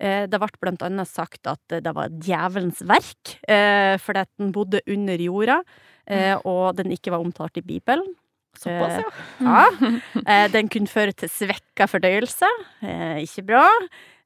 Eh, 0.00 0.26
Det 0.26 0.40
ble 0.40 0.48
blant 0.60 0.82
annet 0.86 1.08
sagt 1.08 1.46
at 1.48 1.60
det 1.68 1.92
var 1.96 2.08
djevelens 2.08 2.80
verk, 2.88 3.36
eh, 3.48 3.96
fordi 4.00 4.22
at 4.24 4.30
den 4.40 4.52
bodde 4.52 4.80
under 4.88 5.16
jorda, 5.20 5.58
eh, 6.06 6.36
og 6.44 6.76
den 6.76 6.92
ikke 6.92 7.12
var 7.12 7.20
omtalt 7.24 7.56
i 7.60 7.64
Bibelen. 7.64 8.14
Såpass, 8.58 8.98
ja. 8.98 9.10
Ja. 9.40 9.66
Eh, 10.26 10.48
Den 10.50 10.68
kunne 10.68 10.88
føre 10.90 11.12
til 11.14 11.28
svekka 11.30 11.86
fordøyelse. 11.86 12.48
Eh, 12.82 13.20
Ikke 13.22 13.44
bra. 13.46 13.66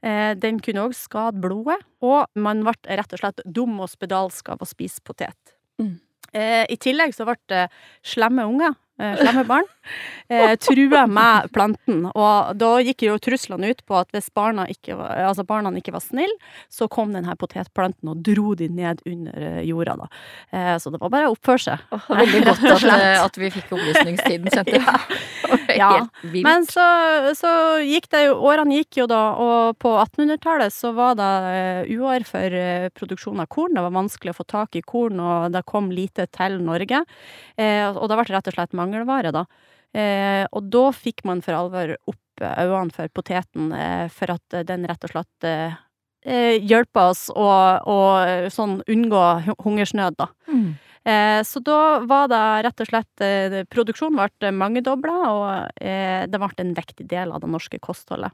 Eh, 0.02 0.34
Den 0.34 0.60
kunne 0.60 0.86
òg 0.88 0.94
skade 0.96 1.40
blodet, 1.42 1.76
og 2.02 2.26
man 2.34 2.62
ble 2.64 2.74
rett 2.88 3.12
og 3.12 3.20
slett 3.20 3.42
dum 3.44 3.78
og 3.80 3.90
spedalsk 3.92 4.48
av 4.54 4.58
å 4.64 4.66
spise 4.66 5.02
potet. 5.04 5.36
Mm. 5.78 6.00
Eh, 6.32 6.64
I 6.70 6.76
tillegg 6.76 7.12
så 7.14 7.26
ble 7.28 7.36
det 7.48 7.68
slemme 8.02 8.46
unger 8.48 8.74
eh, 9.00 9.16
slemme 9.20 9.44
barn, 9.48 9.68
eh, 10.28 10.54
trua 10.60 11.04
med 11.10 11.50
planten. 11.54 12.04
Og 12.12 12.54
da 12.58 12.70
gikk 12.84 13.06
jo 13.08 13.18
truslene 13.22 13.72
ut 13.72 13.82
på 13.86 13.98
at 13.98 14.10
hvis 14.14 14.30
barna 14.34 14.66
ikke 14.70 14.98
var, 14.98 15.24
altså 15.30 15.46
barna 15.48 15.72
ikke 15.78 15.94
var 15.94 16.04
snille, 16.04 16.36
så 16.72 16.88
kom 16.88 17.14
denne 17.14 17.36
potetplanten 17.40 18.12
og 18.12 18.22
dro 18.26 18.54
de 18.58 18.68
ned 18.68 19.02
under 19.08 19.48
eh, 19.58 19.62
jorda, 19.68 19.96
da. 20.04 20.10
Eh, 20.50 20.74
så 20.82 20.92
det 20.94 21.02
var 21.02 21.12
bare 21.14 21.30
å 21.30 21.36
oppføre 21.36 21.64
seg. 21.66 21.86
Oh, 21.94 22.10
veldig 22.10 22.44
godt 22.48 22.66
at, 22.72 22.88
eh, 22.94 23.22
at 23.24 23.40
vi 23.40 23.52
fikk 23.54 23.74
opplysningstiden 23.76 24.52
sendt 24.54 24.74
inn. 24.78 24.92
Ja. 25.74 25.88
ja. 25.96 26.30
Men 26.44 26.66
så, 26.68 26.82
så 27.38 27.50
gikk 27.82 28.06
det 28.12 28.24
jo 28.26 28.34
Årene 28.46 28.76
gikk 28.80 28.98
jo 29.00 29.06
da, 29.10 29.20
og 29.40 29.78
på 29.82 29.90
1800-tallet 29.96 30.74
så 30.74 30.92
var 30.96 31.16
det 31.18 31.30
eh, 31.50 31.94
uår 31.96 32.26
for 32.28 32.56
eh, 32.58 32.88
produksjon 32.94 33.42
av 33.42 33.48
korn. 33.52 33.74
Det 33.76 33.84
var 33.84 33.94
vanskelig 33.94 34.34
å 34.34 34.38
få 34.38 34.46
tak 34.50 34.78
i 34.78 34.84
korn, 34.84 35.20
og 35.22 35.54
det 35.54 35.64
kom 35.70 35.90
lite 35.94 36.26
til 36.34 36.58
Norge. 36.64 37.02
Eh, 37.56 37.86
og 37.90 38.06
det 38.10 38.18
ble 38.18 38.26
rett 38.30 38.50
og 38.50 38.56
slett 38.56 38.76
mangelvare, 38.84 39.32
da. 39.34 39.46
Eh, 39.94 40.44
og 40.50 40.70
da 40.74 40.88
fikk 40.94 41.24
man 41.28 41.42
for 41.44 41.56
alvor 41.56 41.96
opp 42.10 42.20
øynene 42.42 42.94
for 42.94 43.10
poteten, 43.14 43.72
eh, 43.72 44.06
for 44.10 44.34
at 44.34 44.56
eh, 44.56 44.64
den 44.66 44.86
rett 44.90 45.04
og 45.06 45.12
slett 45.12 45.46
eh, 45.46 45.76
eh, 46.26 46.56
hjelper 46.58 47.12
oss 47.12 47.28
å, 47.30 47.46
å 47.78 47.98
eh, 48.24 48.48
sånn 48.50 48.80
unngå 48.90 49.22
hungersnød, 49.62 50.18
da. 50.18 50.28
Mm. 50.50 50.74
Eh, 51.04 51.40
så 51.44 51.60
da 51.60 52.00
var 52.08 52.30
det 52.32 52.44
rett 52.64 52.80
og 52.80 52.88
slett 52.88 53.24
Produksjonen 53.70 54.18
ble 54.18 54.54
mangedobla, 54.56 55.18
og 55.30 55.82
det 55.84 56.40
ble 56.40 56.64
en 56.64 56.72
viktig 56.74 57.06
del 57.10 57.34
av 57.34 57.44
det 57.44 57.50
norske 57.52 57.78
kostholdet. 57.78 58.32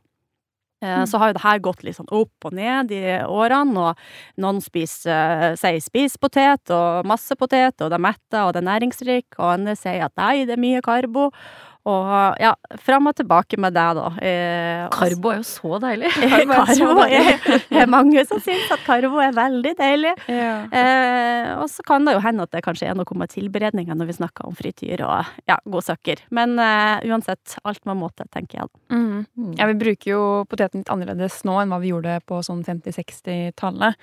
Eh, 0.83 1.05
Så 1.05 1.19
har 1.19 1.29
jo 1.29 1.37
det 1.37 1.43
her 1.45 1.59
gått 1.61 1.83
litt 1.85 1.97
sånn 1.99 2.09
opp 2.11 2.47
og 2.49 2.55
ned 2.57 2.91
i 2.97 3.03
årene, 3.29 3.77
og 3.91 4.41
noen 4.41 4.61
spiser, 4.65 5.53
eh, 5.53 5.57
sier 5.61 5.81
spis 5.85 6.17
potet 6.17 6.71
og 6.73 7.05
masse 7.07 7.37
potet, 7.37 7.77
og 7.81 7.91
det 7.91 7.99
er 7.99 8.07
metta 8.09 8.47
og 8.47 8.55
det 8.55 8.63
er 8.63 8.71
næringsrik, 8.71 9.27
og 9.39 9.55
andre 9.59 9.77
sier 9.77 10.05
at 10.05 10.17
nei, 10.17 10.45
det 10.47 10.57
er 10.57 10.63
mye 10.65 10.81
karbo. 10.81 11.31
Og 11.89 12.41
ja, 12.43 12.51
fram 12.85 13.09
og 13.09 13.15
tilbake 13.17 13.57
med 13.61 13.73
det, 13.73 13.85
da. 13.97 14.09
Eh, 14.21 14.83
Karbo 14.93 15.31
er 15.33 15.39
jo 15.39 15.47
så 15.49 15.79
deilig. 15.81 16.11
Karbo 16.33 16.57
er 16.59 16.73
så 16.77 16.89
deilig. 16.99 17.21
er, 17.55 17.63
er 17.83 17.91
mange 17.91 18.25
som 18.29 18.43
syns 18.45 18.75
at 18.75 18.83
karbo 18.85 19.21
er 19.25 19.33
veldig 19.37 19.73
deilig. 19.79 20.13
Ja. 20.29 20.51
Eh, 20.69 21.53
og 21.57 21.71
så 21.73 21.85
kan 21.87 22.05
det 22.05 22.19
jo 22.19 22.25
hende 22.25 22.45
at 22.45 22.53
det 22.53 22.63
kanskje 22.67 22.91
er 22.91 22.99
noe 22.99 23.17
med 23.17 23.33
tilberedninga 23.33 23.97
når 23.97 24.11
vi 24.11 24.19
snakker 24.19 24.51
om 24.51 24.59
frityr 24.59 25.05
og 25.07 25.31
ja, 25.49 25.57
godsaker. 25.65 26.21
Men 26.37 26.59
eh, 26.61 27.07
uansett, 27.09 27.57
alt 27.65 27.81
med 27.89 28.01
måte, 28.03 28.29
tenker 28.35 28.61
jeg. 28.61 28.73
Mm. 28.93 29.25
Mm. 29.25 29.55
Ja, 29.57 29.71
vi 29.71 29.79
bruker 29.81 30.13
jo 30.13 30.27
poteten 30.51 30.85
litt 30.85 30.93
annerledes 30.93 31.41
nå 31.49 31.57
enn 31.63 31.73
hva 31.73 31.81
vi 31.81 31.95
gjorde 31.95 32.19
på 32.29 32.43
sånn 32.45 32.61
50-60-tallet. 32.67 33.97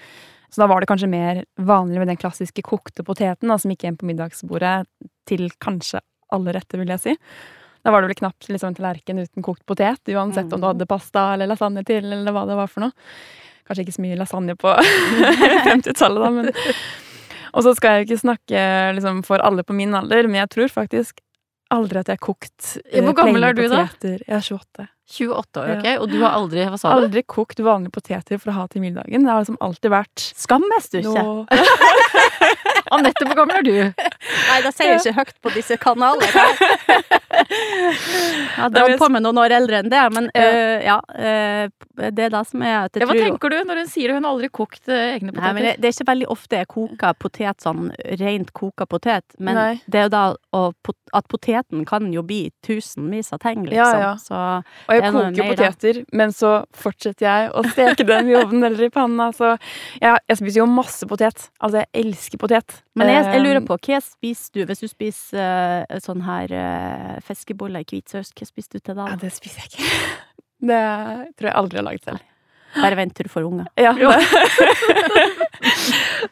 Så 0.50 0.64
da 0.64 0.70
var 0.72 0.82
det 0.82 0.90
kanskje 0.90 1.12
mer 1.12 1.44
vanlig 1.60 2.02
med 2.02 2.10
den 2.10 2.20
klassiske 2.20 2.64
kokte 2.66 3.04
poteten, 3.06 3.52
da, 3.52 3.58
som 3.60 3.72
gikk 3.74 3.86
hjem 3.86 4.00
på 4.00 4.08
middagsbordet 4.10 4.80
til 5.28 5.50
kanskje 5.62 6.02
alle 6.34 6.56
retter, 6.56 6.82
vil 6.82 6.94
jeg 6.96 7.04
si. 7.04 7.16
Da 7.88 7.92
var 7.96 8.04
det 8.04 8.10
vel 8.12 8.18
knapt 8.20 8.50
liksom, 8.52 8.74
en 8.74 8.76
tallerken 8.76 9.20
uten 9.24 9.46
kokt 9.46 9.64
potet, 9.70 10.02
uansett 10.12 10.52
om 10.52 10.60
du 10.60 10.66
Mhm. 10.66 10.72
hadde 10.74 10.88
pasta 10.92 11.22
eller 11.34 11.48
lasagne 11.48 11.86
til, 11.88 12.04
eller 12.04 12.34
hva 12.36 12.44
det 12.50 12.58
var 12.60 12.68
for 12.68 12.84
noe. 12.84 12.92
Kanskje 13.68 13.86
ikke 13.86 13.96
så 13.96 14.04
mye 14.04 14.18
lasagne 14.20 14.56
på 14.60 14.74
50-tallet, 15.72 16.20
da, 16.26 16.30
men 16.30 16.52
Og 17.56 17.64
så 17.64 17.72
skal 17.78 17.96
jeg 17.96 18.04
jo 18.04 18.08
ikke 18.10 18.20
snakke 18.26 18.66
liksom, 18.98 19.24
for 19.26 19.40
alle 19.40 19.64
på 19.64 19.74
min 19.74 19.96
alder, 19.96 20.28
men 20.28 20.42
jeg 20.44 20.50
tror 20.52 20.68
faktisk 20.84 21.24
aldri 21.72 22.00
at 22.00 22.08
jeg 22.12 22.20
har 22.20 22.26
kokt 22.28 22.78
Ja, 22.94 23.02
hvor 23.02 23.10
eh, 23.12 23.18
gammel 23.18 23.44
er 23.44 23.56
du 23.56 23.64
da? 23.68 23.86
Jeg 24.04 24.22
er 24.28 24.44
28. 24.44 24.88
28 25.08 25.62
år, 25.64 25.72
ok? 25.78 25.88
Og 26.04 26.10
du 26.12 26.18
har 26.22 26.36
aldri 26.36 26.64
Hva 26.68 26.78
sa 26.80 26.92
du? 26.92 27.06
Aldri 27.08 27.24
kokt 27.24 27.60
vanlige 27.64 27.92
poteter 27.96 28.40
for 28.40 28.52
å 28.52 28.56
ha 28.60 28.68
til 28.68 28.84
middagen. 28.84 29.24
Det 29.24 29.32
har 29.32 29.40
liksom 29.44 29.58
alltid 29.64 29.92
vært 29.92 30.28
du 30.92 31.00
ikke? 31.00 31.24
Nå. 31.24 31.48
Anette, 32.96 33.26
hvor 33.28 33.36
gammel 33.36 33.58
er 33.60 33.66
du? 33.68 33.74
Nei, 33.84 34.60
det 34.64 34.72
sier 34.76 34.94
jeg 34.94 35.02
ikke 35.04 35.18
høyt 35.20 35.34
på 35.44 35.54
disse 35.56 35.76
kanalene. 35.80 36.46
Jeg 37.38 38.72
det 38.74 38.84
var 38.84 38.96
på 39.00 39.10
meg 39.14 39.24
noen 39.26 39.40
år 39.42 39.54
eldre 39.58 39.82
enn 39.84 39.92
det, 39.92 40.04
men 40.16 40.30
Ja. 40.36 40.46
øh, 40.48 40.86
ja. 40.86 40.98
øh, 41.18 41.70
det 41.98 42.24
er 42.28 42.34
det 42.34 42.44
som 42.48 42.62
er 42.62 42.76
at 42.86 42.96
jeg 42.98 43.02
Ja, 43.04 43.08
hva 43.10 43.18
tenker 43.18 43.50
du 43.54 43.58
når 43.66 43.82
hun 43.84 43.90
sier 43.92 44.14
hun 44.14 44.24
har 44.26 44.34
aldri 44.36 44.50
kokt 44.54 44.88
eh, 44.90 45.16
egne 45.18 45.32
Nei, 45.32 45.54
men 45.54 45.64
poteter? 45.64 45.64
det, 45.68 45.74
det 45.82 45.90
er 45.90 45.96
ikke 45.96 46.10
veldig 46.12 46.28
ofte 46.34 46.60
jeg 46.62 46.68
koker 46.74 47.14
potet 47.20 47.62
sånn 47.64 47.92
rent 48.22 48.54
koka 48.54 48.86
potet, 48.90 49.26
men 49.40 49.56
Nei. 49.58 49.82
det 49.88 50.02
er 50.02 50.08
jo 50.08 50.14
da 50.14 50.24
å, 50.58 50.62
at 51.18 51.28
poteten 51.32 51.86
kan 51.88 52.12
jo 52.14 52.24
bli 52.28 52.52
tusenvis 52.66 53.32
av 53.34 53.42
ting, 53.44 53.66
liksom. 53.66 53.78
Ja, 53.78 54.00
ja. 54.00 54.14
Så 54.22 54.36
Og 54.38 54.94
jeg 54.96 55.04
er 55.04 55.12
koker 55.12 55.38
jo 55.38 55.48
poteter, 55.52 55.58
da. 55.58 55.72
poteter, 55.72 56.02
men 56.14 56.34
så 56.36 56.54
fortsetter 56.76 57.28
jeg 57.28 57.52
å 57.54 57.64
steke 57.72 58.06
dem 58.08 58.30
i 58.32 58.38
ovnen 58.40 58.64
eller 58.72 58.88
i 58.88 58.90
panna. 58.94 59.30
Så 59.36 59.54
jeg, 60.02 60.18
jeg 60.28 60.38
spiser 60.42 60.62
jo 60.62 60.68
masse 60.70 61.08
potet. 61.10 61.50
Altså, 61.60 61.84
jeg 61.84 62.06
elsker 62.06 62.38
potet. 62.42 62.82
Men 62.98 63.12
jeg, 63.14 63.26
jeg 63.30 63.44
lurer 63.46 63.62
på, 63.66 63.78
hva 63.78 64.00
spiser 64.02 64.54
du 64.58 64.66
hvis 64.72 64.82
du 64.82 64.88
spiser 64.90 65.86
sånn 66.02 66.24
her 66.26 66.54
fiskeboller 67.28 67.80
i 67.84 67.88
hvitsaus? 67.90 68.30
Hva 68.36 68.46
spiser 68.48 68.72
du 68.78 68.80
til 68.88 68.96
da? 68.98 69.04
Ja, 69.12 69.16
det 69.22 69.32
spiser 69.36 69.58
jeg 69.64 69.68
ikke. 69.74 69.84
Det 70.68 70.84
tror 71.38 71.48
jeg 71.52 71.58
aldri 71.60 71.78
har 71.78 71.86
laget 71.86 72.04
selv. 72.08 72.22
Bare 72.78 72.98
vent 72.98 73.14
til 73.16 73.26
du 73.28 73.30
får 73.30 73.44
unger. 73.46 73.68
Ja. 73.78 73.92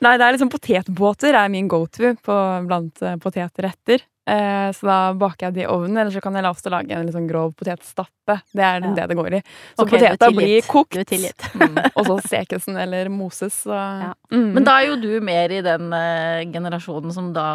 Nei, 0.01 0.13
det 0.17 0.25
er 0.25 0.33
liksom 0.33 0.49
potetbåter 0.49 1.33
er 1.37 1.51
min 1.53 1.67
go-to 1.69 2.15
blant 2.25 3.01
eh, 3.05 3.19
potetretter. 3.21 3.99
Eh, 4.27 4.71
så 4.73 4.87
da 4.89 5.13
baker 5.13 5.45
jeg 5.47 5.53
det 5.53 5.63
i 5.65 5.67
ovnen, 5.69 5.97
eller 6.01 6.09
så 6.11 6.21
kan 6.21 6.33
jeg 6.33 6.41
la 6.41 6.49
oss 6.49 6.63
lage 6.65 6.89
en 6.97 7.05
litt 7.05 7.13
sånn 7.13 7.27
grov 7.29 7.51
potetstappe. 7.53 8.39
Det 8.57 8.63
er 8.65 8.81
Ja. 8.81 8.93
det 8.97 9.07
det 9.11 9.17
går 9.19 9.33
i. 9.37 9.41
Så 9.77 9.83
okay, 9.85 9.99
poteta 9.99 10.31
blir 10.33 10.61
kokt. 10.65 10.95
Mm. 11.55 11.77
og 11.95 12.05
så 12.07 12.15
stekes 12.25 12.65
den 12.65 12.77
eller 12.77 13.07
moses. 13.09 13.53
Så. 13.63 13.69
Ja. 13.75 14.13
Mm. 14.33 14.53
Men 14.55 14.63
da 14.65 14.79
er 14.81 14.87
jo 14.87 14.95
du 15.01 15.21
mer 15.21 15.49
i 15.53 15.61
den 15.61 15.93
eh, 15.93 16.43
generasjonen 16.51 17.13
som 17.13 17.31
da 17.33 17.45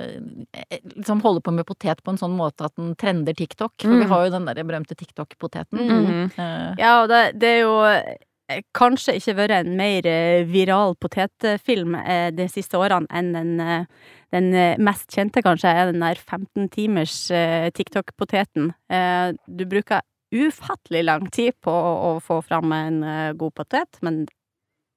eh, 0.00 0.78
liksom 0.96 1.20
holder 1.22 1.40
på 1.42 1.52
med 1.52 1.66
potet 1.66 2.02
på 2.04 2.14
en 2.14 2.18
sånn 2.20 2.36
måte 2.38 2.64
at 2.68 2.76
den 2.76 2.94
trender 2.94 3.34
TikTok. 3.34 3.74
For 3.80 3.88
vi 3.90 4.04
Mm. 4.04 4.08
har 4.08 4.24
jo 4.26 4.30
den 4.38 4.44
der 4.46 4.62
berømte 4.62 4.94
TikTok-poteten. 4.94 5.78
Mm. 5.78 6.30
Eh, 6.38 6.74
Ja, 6.78 7.02
og 7.02 7.08
det, 7.08 7.38
det 7.38 7.48
er 7.48 7.60
jo 7.66 7.74
kanskje 8.76 9.14
ikke 9.18 9.34
vært 9.38 9.54
en 9.62 9.70
mer 9.78 10.06
eh, 10.06 10.44
viral 10.48 10.94
potetfilm 11.00 11.94
eh, 12.00 12.28
de 12.36 12.46
siste 12.52 12.76
årene 12.76 13.08
enn 13.10 13.32
den, 13.32 13.54
eh, 13.60 13.86
den 14.34 14.50
eh, 14.54 14.76
mest 14.84 15.08
kjente, 15.14 15.40
kanskje, 15.44 15.72
er 15.72 15.92
den 15.92 16.04
der 16.04 16.20
15 16.20 16.68
timers 16.74 17.16
eh, 17.32 17.70
TikTok-poteten. 17.74 18.72
Eh, 18.92 19.32
Du 19.48 19.64
bruker 19.70 20.02
ufattelig 20.34 21.04
lang 21.06 21.28
tid 21.30 21.54
på 21.62 21.70
å, 21.72 22.16
få 22.20 22.40
fram 22.42 22.72
en 22.74 23.02
eh, 23.06 23.32
god 23.38 23.54
potet, 23.54 24.00
men 24.02 24.24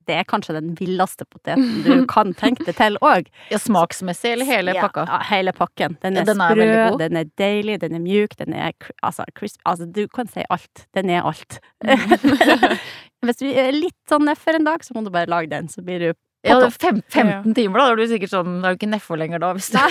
det 0.08 0.16
er 0.22 0.24
kanskje 0.24 0.54
den 0.56 0.70
villeste 0.80 1.26
poteten 1.28 1.82
du 1.84 2.06
kan 2.14 2.30
tenke 2.40 2.64
deg 2.64 2.78
til 2.80 2.96
òg. 3.04 3.28
ja, 3.52 3.58
smaksmessig, 3.60 4.32
eller 4.38 4.48
hele 4.48 4.76
pakka? 4.80 5.04
Ja, 5.08 5.18
hele 5.32 5.52
pakken. 5.56 5.98
Den 6.02 6.16
Ja, 6.16 6.22
er, 6.24 6.30
den 6.30 6.42
er 6.42 6.54
sprø, 6.56 6.68
god. 6.92 7.00
den 7.04 7.18
er 7.20 7.32
deilig, 7.38 7.80
den 7.84 7.96
er 8.00 8.04
mjuk, 8.06 8.38
den 8.40 8.56
er 8.56 8.72
altså, 9.04 9.26
crisp 9.36 9.60
Altså, 9.68 9.86
du 9.86 10.08
kan 10.08 10.28
si 10.32 10.44
alt. 10.50 10.86
Den 10.96 11.10
er 11.12 11.28
alt. 11.28 11.60
Hvis 13.28 13.42
du 13.42 13.48
er 13.50 13.76
litt 13.76 13.98
sånn 14.10 14.26
nedfor 14.28 14.58
en 14.58 14.68
dag, 14.68 14.86
så 14.86 14.96
må 14.96 15.04
du 15.06 15.12
bare 15.14 15.30
lage 15.32 15.52
den, 15.52 15.70
så 15.72 15.84
blir 15.86 16.02
du 16.02 16.10
Ja, 16.46 16.58
på 16.58 16.68
er 16.68 16.80
fem, 16.80 17.02
15 17.12 17.56
timer, 17.58 17.82
da. 17.82 17.90
Da 17.90 17.96
er 17.96 18.02
du 18.02 18.14
sikkert 18.14 18.34
sånn 18.34 18.60
Da 18.62 18.70
er 18.70 18.76
du 18.76 18.80
ikke 18.80 18.94
nedfor 18.94 19.20
lenger, 19.20 19.44
da. 19.44 19.54
Hvis 19.58 19.72
du 19.74 19.78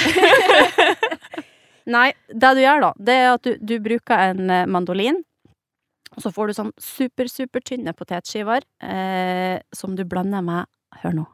Nei, 1.96 2.08
det 2.34 2.48
du 2.58 2.60
gjør 2.64 2.80
da, 2.82 2.88
det 2.98 3.14
er 3.14 3.28
at 3.30 3.44
du, 3.46 3.52
du 3.62 3.76
bruker 3.78 4.32
en 4.32 4.48
eh, 4.50 4.64
mandolin, 4.66 5.20
og 6.16 6.24
så 6.24 6.32
får 6.34 6.50
du 6.50 6.54
sånn 6.56 6.72
super, 6.82 7.28
super 7.30 7.62
tynne 7.62 7.92
potetskiver, 7.94 8.66
eh, 8.82 9.62
som 9.70 9.94
du 9.94 10.02
blander 10.08 10.42
med, 10.42 10.66
hør 11.04 11.14
nå, 11.14 11.26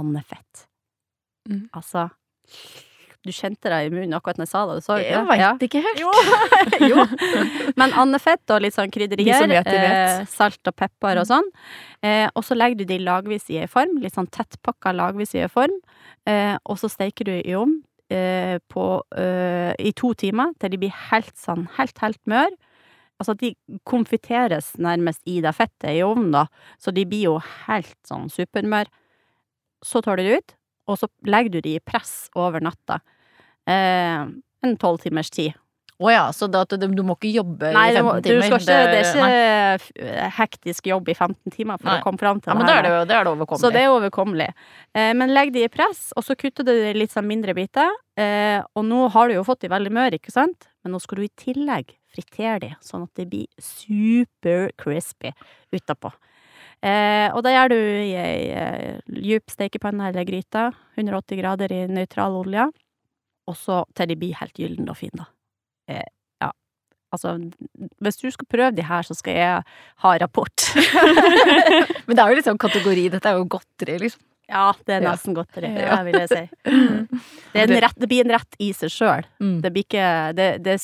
andefett. 0.00 0.64
Mm. 1.46 1.68
Altså, 1.78 2.08
du 3.26 3.32
kjente 3.36 3.68
deg 3.68 3.88
i 3.88 3.92
munnen 3.92 4.14
akkurat 4.16 4.38
når 4.40 4.46
jeg 4.46 4.52
sa 4.52 4.62
det, 4.68 4.76
du 4.78 4.84
sa 4.84 4.96
jo 4.96 5.04
ikke 5.04 5.10
Jeg 5.12 5.26
det? 5.28 5.36
Ja. 5.40 5.50
veit 5.52 5.64
ikke 5.66 5.82
helt. 5.84 6.00
Jo. 6.00 6.12
jo. 6.92 7.74
Men 7.80 7.92
andefett 8.00 8.54
og 8.54 8.62
litt 8.64 8.76
sånn 8.76 8.92
krydderier. 8.94 9.44
Vet, 9.50 9.68
vet. 9.68 9.90
Eh, 9.90 10.22
salt 10.32 10.70
og 10.70 10.76
pepper 10.80 11.20
og 11.20 11.28
sånn. 11.28 11.50
Eh, 12.06 12.26
og 12.32 12.46
så 12.46 12.56
legger 12.56 12.80
du 12.80 12.88
de 12.88 12.98
lagvis 13.04 13.50
i 13.52 13.60
ei 13.60 13.68
form, 13.70 13.98
litt 14.00 14.16
sånn 14.16 14.30
tettpakka 14.32 14.94
lagvis 14.96 15.36
i 15.36 15.44
ei 15.44 15.50
form. 15.52 15.76
Eh, 16.28 16.56
og 16.64 16.80
så 16.80 16.88
steker 16.92 17.28
du 17.28 17.34
i 17.36 17.54
ovn 17.58 17.76
eh, 18.12 18.56
på, 18.72 18.86
eh, 19.20 19.72
i 19.78 19.92
to 19.96 20.14
timer 20.18 20.54
til 20.60 20.72
de 20.72 20.80
blir 20.86 20.96
helt 21.10 21.36
sånn, 21.38 21.68
helt, 21.76 22.00
helt 22.02 22.20
mør. 22.30 22.56
Altså 23.20 23.34
de 23.36 23.52
konfiteres 23.84 24.72
nærmest 24.80 25.20
i 25.28 25.42
det 25.44 25.52
fettet 25.52 25.92
i 25.92 26.00
ovnen, 26.06 26.32
da. 26.32 26.46
Så 26.80 26.92
de 26.96 27.04
blir 27.04 27.26
jo 27.28 27.36
helt 27.66 27.98
sånn 28.08 28.30
supermør. 28.32 28.88
Så 29.84 30.00
tar 30.04 30.16
du 30.16 30.24
det 30.24 30.40
ut, 30.40 30.54
og 30.90 30.98
så 31.00 31.08
legger 31.30 31.56
du 31.56 31.60
de 31.64 31.76
i 31.78 31.82
press 31.82 32.28
over 32.38 32.62
natta. 32.64 33.00
Eh, 33.70 34.28
en 34.66 34.76
tolv 34.80 35.00
timers 35.04 35.30
tid. 35.32 35.54
Å 36.00 36.08
ja, 36.08 36.20
så 36.32 36.46
da, 36.48 36.62
du, 36.64 36.86
du 36.96 37.02
må 37.04 37.12
ikke 37.18 37.28
jobbe 37.28 37.70
Nei, 37.76 37.90
i 37.92 37.96
15 37.98 38.04
må, 38.06 38.12
du 38.24 38.28
timer? 38.30 38.46
ikke, 38.46 38.60
det 38.64 39.00
er 39.02 39.08
ikke 39.10 40.04
nei. 40.08 40.28
hektisk 40.38 40.86
jobb 40.88 41.10
i 41.12 41.14
15 41.18 41.52
timer 41.52 41.76
for 41.76 41.90
Nei. 41.90 41.98
å 42.00 42.04
komme 42.06 42.22
fram 42.22 42.40
til 42.40 42.48
Ja, 42.48 42.56
men 42.56 42.64
det 42.64 42.72
her. 42.72 42.80
er 42.80 42.86
det, 42.88 43.08
da. 43.10 43.18
er 43.18 43.28
det 43.28 43.32
overkommelig. 43.34 43.60
Så 43.60 43.70
det 43.74 43.82
er 43.84 43.92
overkommelig. 43.92 44.46
Eh, 44.96 45.10
men 45.20 45.34
legg 45.36 45.52
de 45.52 45.66
i 45.66 45.68
press, 45.72 46.06
og 46.16 46.24
så 46.24 46.38
kutter 46.40 46.64
du 46.64 46.72
det 46.72 46.94
i 46.94 46.96
litt 47.02 47.12
sånn 47.12 47.28
mindre 47.28 47.52
biter. 47.58 47.92
Eh, 48.16 48.64
og 48.72 48.88
nå 48.88 49.02
har 49.12 49.28
du 49.28 49.36
jo 49.36 49.44
fått 49.44 49.60
de 49.66 49.72
veldig 49.74 49.92
møre, 49.92 50.16
ikke 50.16 50.32
sant? 50.32 50.70
Men 50.80 50.96
nå 50.96 51.02
skal 51.04 51.20
du 51.20 51.26
i 51.28 51.34
tillegg 51.44 51.92
fritere 52.16 52.56
de, 52.64 52.72
sånn 52.80 53.04
at 53.04 53.20
de 53.20 53.28
blir 53.36 53.46
super 53.60 54.70
crispy 54.80 55.34
utapå. 55.76 56.14
Eh, 56.82 57.28
og 57.36 57.42
det 57.44 57.52
gjør 57.52 57.72
du 57.74 57.76
i 57.76 58.14
ei 58.16 58.44
eh, 58.56 59.00
djup 59.12 59.52
stekepanne 59.52 60.06
eller 60.08 60.24
gryte, 60.24 60.70
180 60.96 61.40
grader 61.42 61.74
i 61.76 61.82
nøytral 61.92 62.38
olje. 62.40 62.68
Og 63.50 63.56
så 63.58 63.82
til 63.98 64.08
de 64.12 64.16
blir 64.16 64.38
helt 64.40 64.56
gylne 64.56 64.88
og 64.92 64.96
fine, 65.00 65.20
da. 65.24 65.28
er 65.90 66.06
Ja, 66.40 66.50
altså 67.12 67.34
Hvis 68.00 68.16
du 68.22 68.30
skal 68.30 68.46
prøve 68.48 68.76
de 68.76 68.82
her, 68.86 69.02
så 69.04 69.14
skal 69.18 69.34
jeg 69.36 69.62
ha 70.04 70.16
rapport. 70.22 70.70
Men 72.06 72.16
det 72.16 72.22
er 72.24 72.28
jo 72.32 72.38
liksom 72.40 72.58
kategori. 72.58 73.08
Dette 73.12 73.28
er 73.28 73.36
jo 73.40 73.44
godteri, 73.50 73.98
liksom. 74.00 74.22
Ja, 74.50 74.72
det 74.86 74.96
er 74.96 75.02
Ja. 75.04 75.10
nesten 75.12 75.34
godteri, 75.36 75.68
Ja. 75.78 75.96
det 76.02 76.06
vil 76.08 76.20
jeg 76.20 76.28
si. 76.28 76.42
Det, 77.52 77.60
er 77.60 77.66
en 77.70 77.82
rett, 77.82 77.96
det 77.98 78.08
blir 78.08 78.24
en 78.24 78.32
rett 78.38 78.56
i 78.58 78.72
seg 78.72 78.90
sjøl. 78.90 79.24
Mm. 79.42 79.60
Det 79.62 79.70
blir 79.74 79.84
ikke 79.84 80.08
det, 80.38 80.48
det, 80.64 80.76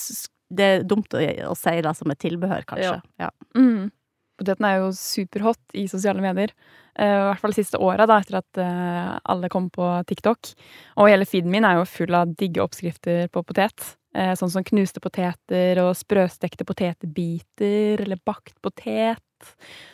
det 0.50 0.64
er 0.66 0.82
dumt 0.86 1.14
å, 1.14 1.22
å 1.50 1.54
si 1.58 1.74
det 1.82 1.92
som 1.96 2.10
et 2.10 2.18
tilbehør, 2.22 2.64
kanskje. 2.66 3.00
Ja. 3.22 3.30
Mm. 3.56 3.88
Poteten 4.36 4.66
er 4.68 4.80
jo 4.82 4.90
superhot 4.96 5.78
i 5.78 5.86
sosiale 5.90 6.22
medier. 6.24 6.52
Eh, 6.96 7.12
I 7.12 7.28
hvert 7.28 7.42
fall 7.42 7.52
de 7.52 7.60
siste 7.60 7.80
åra, 7.82 8.06
etter 8.08 8.40
at 8.40 8.60
eh, 8.60 9.12
alle 9.32 9.50
kom 9.52 9.68
på 9.72 9.88
TikTok. 10.08 10.52
Og 11.00 11.10
hele 11.10 11.28
feeden 11.28 11.52
min 11.52 11.66
er 11.68 11.80
jo 11.80 11.88
full 11.88 12.16
av 12.16 12.32
digge 12.38 12.64
oppskrifter 12.64 13.30
på 13.32 13.44
potet. 13.46 13.94
Eh, 14.16 14.32
sånn 14.38 14.52
som 14.52 14.64
knuste 14.64 15.02
poteter 15.04 15.80
og 15.84 15.92
sprøstekte 15.98 16.66
potetbiter, 16.68 18.04
eller 18.04 18.20
bakt 18.24 18.56
potet. 18.64 19.22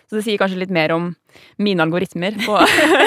Så 0.07 0.19
det 0.19 0.25
sier 0.27 0.39
kanskje 0.39 0.61
litt 0.61 0.75
mer 0.75 0.95
om 0.95 1.11
mine 1.59 1.83
algoritmer 1.83 2.37
på 2.45 2.61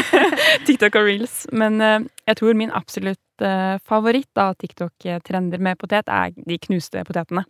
TikTok 0.68 1.00
og 1.00 1.08
reels. 1.08 1.46
Men 1.56 1.80
jeg 1.80 2.36
tror 2.42 2.60
min 2.60 2.74
absolutt 2.76 3.46
favoritt 3.88 4.40
av 4.40 4.58
TikTok-trender 4.60 5.64
med 5.64 5.80
potet 5.80 6.12
er 6.12 6.36
de 6.36 6.60
knuste 6.68 7.06
potetene. 7.08 7.46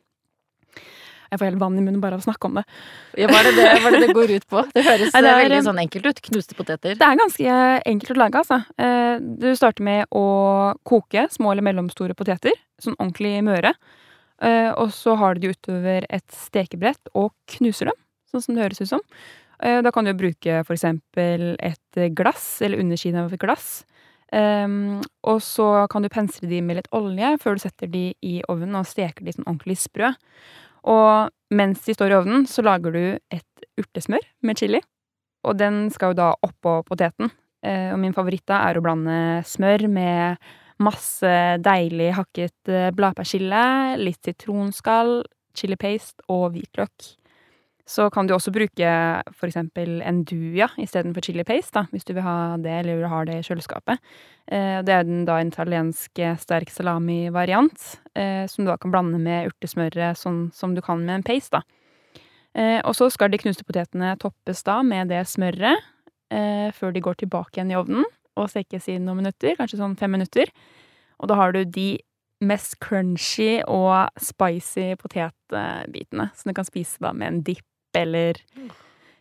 Jeg 1.36 1.42
får 1.42 1.50
helt 1.51 1.60
vann 1.62 1.75
i 1.77 1.84
munnen 1.84 2.00
bare 2.04 2.15
av 2.18 2.24
å 2.24 2.25
snakke 2.25 2.48
om 2.50 2.56
det. 2.60 2.63
Ja, 3.20 3.27
hva, 3.30 3.42
er 3.42 3.50
det 3.50 3.54
det, 3.60 3.65
hva 3.84 3.92
er 3.92 3.98
det 3.98 4.01
det 4.08 4.15
går 4.15 4.32
ut 4.38 4.48
på? 4.51 4.63
Det 4.74 4.84
høres 4.88 5.12
Nei, 5.13 5.22
det 5.25 5.32
er- 5.34 5.42
veldig 5.44 5.60
sånn 5.68 5.82
enkelt 5.84 6.06
ut. 6.10 6.22
Knuste 6.30 6.56
poteter. 6.58 6.96
Det 6.96 7.08
er 7.10 7.20
ganske 7.20 7.58
enkelt 7.92 8.15
å 8.15 8.20
lage, 8.24 8.42
altså. 8.42 8.62
Eh, 8.80 9.20
Du 9.44 9.50
starter 9.56 9.84
med 9.84 10.08
å 10.15 10.25
koke 10.88 11.27
små 11.32 11.51
eller 11.51 11.62
mellomstore 11.68 12.15
poteter, 12.15 12.56
sånn 12.82 12.96
ordentlig 12.98 13.44
møre. 13.44 13.74
Eh, 14.42 14.72
Og 14.75 14.89
så 14.92 15.15
har 15.18 15.36
du 15.36 15.42
de 15.42 15.54
utover 15.54 16.06
et 16.10 16.27
stekebrett 16.32 17.12
og 17.15 17.32
knuser 17.48 17.86
dem, 17.92 18.00
sånn 18.32 18.42
som 18.44 18.56
det 18.56 18.63
høres 18.63 18.82
ut 18.82 18.88
som. 18.89 19.01
Eh, 19.62 19.82
Da 19.82 19.92
kan 19.92 20.04
du 20.06 20.13
bruke 20.13 20.63
for 20.65 20.74
eksempel 20.75 21.56
et 21.60 22.15
glass, 22.15 22.62
eller 22.62 22.77
undersiden 22.80 23.20
av 23.25 23.32
et 23.34 23.39
glass. 23.39 23.84
Um, 24.34 25.01
og 25.24 25.39
så 25.39 25.88
kan 25.88 26.01
du 26.01 26.10
pensle 26.10 26.50
de 26.50 26.60
med 26.60 26.75
litt 26.77 26.88
olje 26.92 27.38
før 27.39 27.56
du 27.56 27.60
setter 27.62 27.88
de 27.88 28.13
i 28.25 28.42
ovnen 28.50 28.75
og 28.75 28.86
steker 28.89 29.24
de 29.24 29.32
sånn 29.32 29.46
ordentlig 29.46 29.77
sprø. 29.77 30.10
Og 30.86 31.56
mens 31.56 31.82
de 31.86 31.96
står 31.96 32.13
i 32.13 32.18
ovnen, 32.20 32.46
så 32.50 32.63
lager 32.65 32.94
du 32.94 33.04
et 33.34 33.65
urtesmør 33.80 34.24
med 34.46 34.60
chili. 34.62 34.82
Og 35.46 35.58
den 35.60 35.86
skal 35.94 36.13
jo 36.13 36.20
da 36.20 36.30
oppå 36.46 36.80
poteten. 36.88 37.32
Eh, 37.65 37.92
og 37.94 38.00
min 38.01 38.13
favoritt 38.13 38.46
da 38.50 38.62
er 38.70 38.77
å 38.77 38.86
blande 38.86 39.42
smør 39.48 39.88
med 39.92 40.48
masse 40.82 41.34
deilig 41.63 42.12
hakket 42.18 42.72
eh, 42.72 42.89
bladpersille, 42.96 43.65
litt 44.01 44.25
sitronskall, 44.25 45.20
chili 45.56 45.77
paste 45.80 46.25
og 46.32 46.51
hvitløk. 46.56 47.13
Så 47.86 48.08
kan 48.10 48.25
du 48.25 48.34
også 48.34 48.50
bruke 48.50 48.89
for 49.38 49.46
eksempel 49.46 50.00
enduja 50.01 50.72
istedenfor 50.82 51.22
chili 51.22 51.44
paste, 51.46 51.75
da, 51.77 51.84
hvis 51.94 52.06
du 52.08 52.15
vil 52.15 52.25
ha 52.25 52.56
det, 52.58 52.80
eller 52.82 53.06
har 53.12 53.27
det 53.30 53.36
i 53.38 53.46
kjøleskapet. 53.46 54.01
Eh, 54.50 54.82
Det 54.82 54.89
er 54.94 55.04
den 55.06 55.25
da 55.25 55.38
en 55.38 55.54
italiensk 55.54 56.18
eh, 56.18 56.38
sterk 56.42 56.74
salami-variant, 56.74 58.00
eh, 58.15 58.48
som 58.50 58.65
du 58.65 58.72
da 58.72 58.77
kan 58.77 58.92
blande 58.92 59.20
med 59.22 59.51
urtesmøret 59.51 60.18
sånn 60.18 60.50
som 60.51 60.74
du 60.74 60.82
kan 60.82 61.06
med 61.06 61.20
en 61.20 61.24
paste, 61.24 61.62
da. 61.62 61.62
Og 62.88 62.94
så 62.96 63.10
skal 63.12 63.34
de 63.34 63.38
knuste 63.38 63.65
potetene 63.68 64.13
toppes 64.15 64.63
da 64.63 64.77
med 64.82 65.10
det 65.12 65.25
smøret, 65.27 65.75
før 66.77 66.94
de 66.96 67.01
går 67.04 67.18
tilbake 67.20 67.60
igjen 67.60 67.74
i 67.74 67.75
ovnen 67.75 68.06
og 68.39 68.48
stekes 68.48 68.88
i 68.88 68.96
noen 68.96 69.20
minutter, 69.20 69.58
kanskje 69.60 69.82
sånn 69.82 69.98
fem 70.00 70.13
minutter. 70.15 70.48
Og 71.20 71.27
da 71.27 71.36
har 71.36 71.51
du 71.51 71.65
de 71.65 72.00
mest 72.39 72.77
crunchy 72.80 73.60
og 73.68 74.08
spicy 74.15 74.94
potetbitene, 75.01 76.30
som 76.32 76.48
du 76.48 76.56
kan 76.56 76.68
spise 76.68 77.04
da 77.04 77.12
med 77.12 77.27
en 77.27 77.42
dipp, 77.44 77.68
eller 77.96 78.42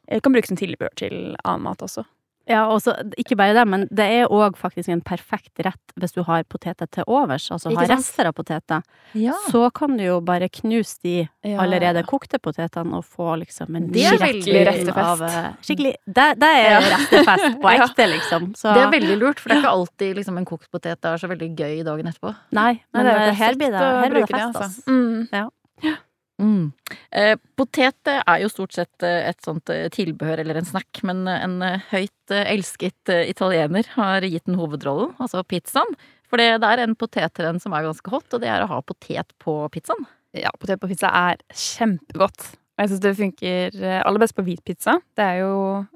eller 0.06 0.20
kan 0.20 0.34
brukes 0.34 0.48
som 0.52 0.56
tilbehør 0.60 0.92
til 1.00 1.14
annen 1.44 1.62
mat 1.64 1.80
også. 1.80 2.04
Ja, 2.44 2.66
og 2.68 2.84
ikke 3.16 3.38
bare 3.40 3.54
det, 3.56 3.62
men 3.72 3.86
det 3.88 4.04
er 4.18 4.26
òg 4.28 4.58
faktisk 4.60 4.90
en 4.92 5.00
perfekt 5.00 5.62
rett 5.64 5.94
hvis 5.96 6.12
du 6.12 6.18
har 6.28 6.42
poteter 6.44 6.84
til 6.92 7.06
overs, 7.08 7.46
altså 7.54 7.72
har 7.72 7.88
rester 7.88 8.28
av 8.28 8.34
poteter. 8.36 8.82
Ja. 9.16 9.32
Så 9.48 9.70
kan 9.72 9.96
du 9.96 10.02
jo 10.04 10.18
bare 10.20 10.50
knuse 10.52 10.98
de 11.02 11.14
Ja. 11.42 11.56
allerede 11.64 12.02
kokte 12.04 12.36
potetene 12.38 12.98
og 13.00 13.04
få 13.08 13.38
liksom 13.40 13.74
en 13.76 13.88
Det 13.90 14.04
er 14.04 14.18
skikkelig 14.20 14.66
restefest. 14.68 14.98
av, 14.98 15.22
eh, 15.22 15.52
Skikkelig 15.62 15.94
Det, 16.04 16.28
det 16.38 16.50
er 16.52 16.70
Ja. 16.70 16.80
restefest 16.80 17.60
på 17.62 17.68
ekte, 17.80 18.06
liksom. 18.12 18.52
Så 18.60 18.74
Det 18.74 18.82
er 18.84 18.90
veldig 19.00 19.18
lurt, 19.24 19.40
for 19.40 19.48
det 19.48 19.56
er 19.56 19.62
ikke 19.62 19.72
alltid 19.78 20.16
liksom, 20.16 20.36
en 20.36 20.44
kokt 20.44 20.70
potet 20.70 21.02
er 21.02 21.16
så 21.16 21.28
veldig 21.32 21.56
gøy 21.56 21.82
dagen 21.82 22.06
etterpå. 22.12 22.36
Nei, 22.52 22.82
men 22.92 23.06
men 23.06 23.14
det 23.22 23.28
eh, 23.28 23.34
her 23.40 23.54
blir 23.54 23.70
det, 23.72 23.80
her 23.80 24.10
blir 24.10 24.26
det 24.26 24.28
fest, 24.28 24.54
altså. 24.54 24.82
Mm. 24.86 25.28
Mm. 25.32 25.96
Mm. 26.42 26.72
Eh, 27.14 27.36
potet 27.56 28.10
eh, 28.10 28.22
er 28.26 28.40
jo 28.42 28.50
stort 28.50 28.74
sett 28.74 29.06
eh, 29.06 29.28
et 29.30 29.38
sånt 29.44 29.70
eh, 29.70 29.86
tilbehør 29.94 30.42
eller 30.42 30.58
en 30.58 30.66
snack, 30.66 31.02
men 31.06 31.28
en 31.30 31.60
høyt 31.92 32.34
elsket 32.34 33.12
italiener 33.14 33.86
har 33.94 34.26
gitt 34.26 34.48
den 34.48 34.58
hovedrollen, 34.58 35.14
altså 35.22 35.44
pizzaen. 35.46 35.94
For 36.26 36.40
det 36.40 36.56
er 36.56 36.82
en 36.82 36.96
potettrend 36.98 37.62
som 37.62 37.76
er 37.76 37.86
ganske 37.86 38.10
hot, 38.10 38.26
og 38.34 38.42
det 38.42 38.50
er 38.50 38.64
å 38.64 38.70
ha 38.72 38.82
potet 38.82 39.30
på 39.42 39.60
pizzaen. 39.74 40.08
Ja, 40.34 40.50
potet 40.58 40.82
på 40.82 40.90
pizza 40.90 41.12
er 41.14 41.38
kjempegodt. 41.54 42.54
Jeg 42.74 42.90
syns 42.90 43.02
det 43.04 43.12
funker 43.14 43.76
eh, 43.78 44.00
aller 44.02 44.18
best 44.18 44.34
på 44.34 44.42
hvit 44.46 44.62
pizza. 44.66 44.96
Det 45.14 45.26
jo, 45.38 45.50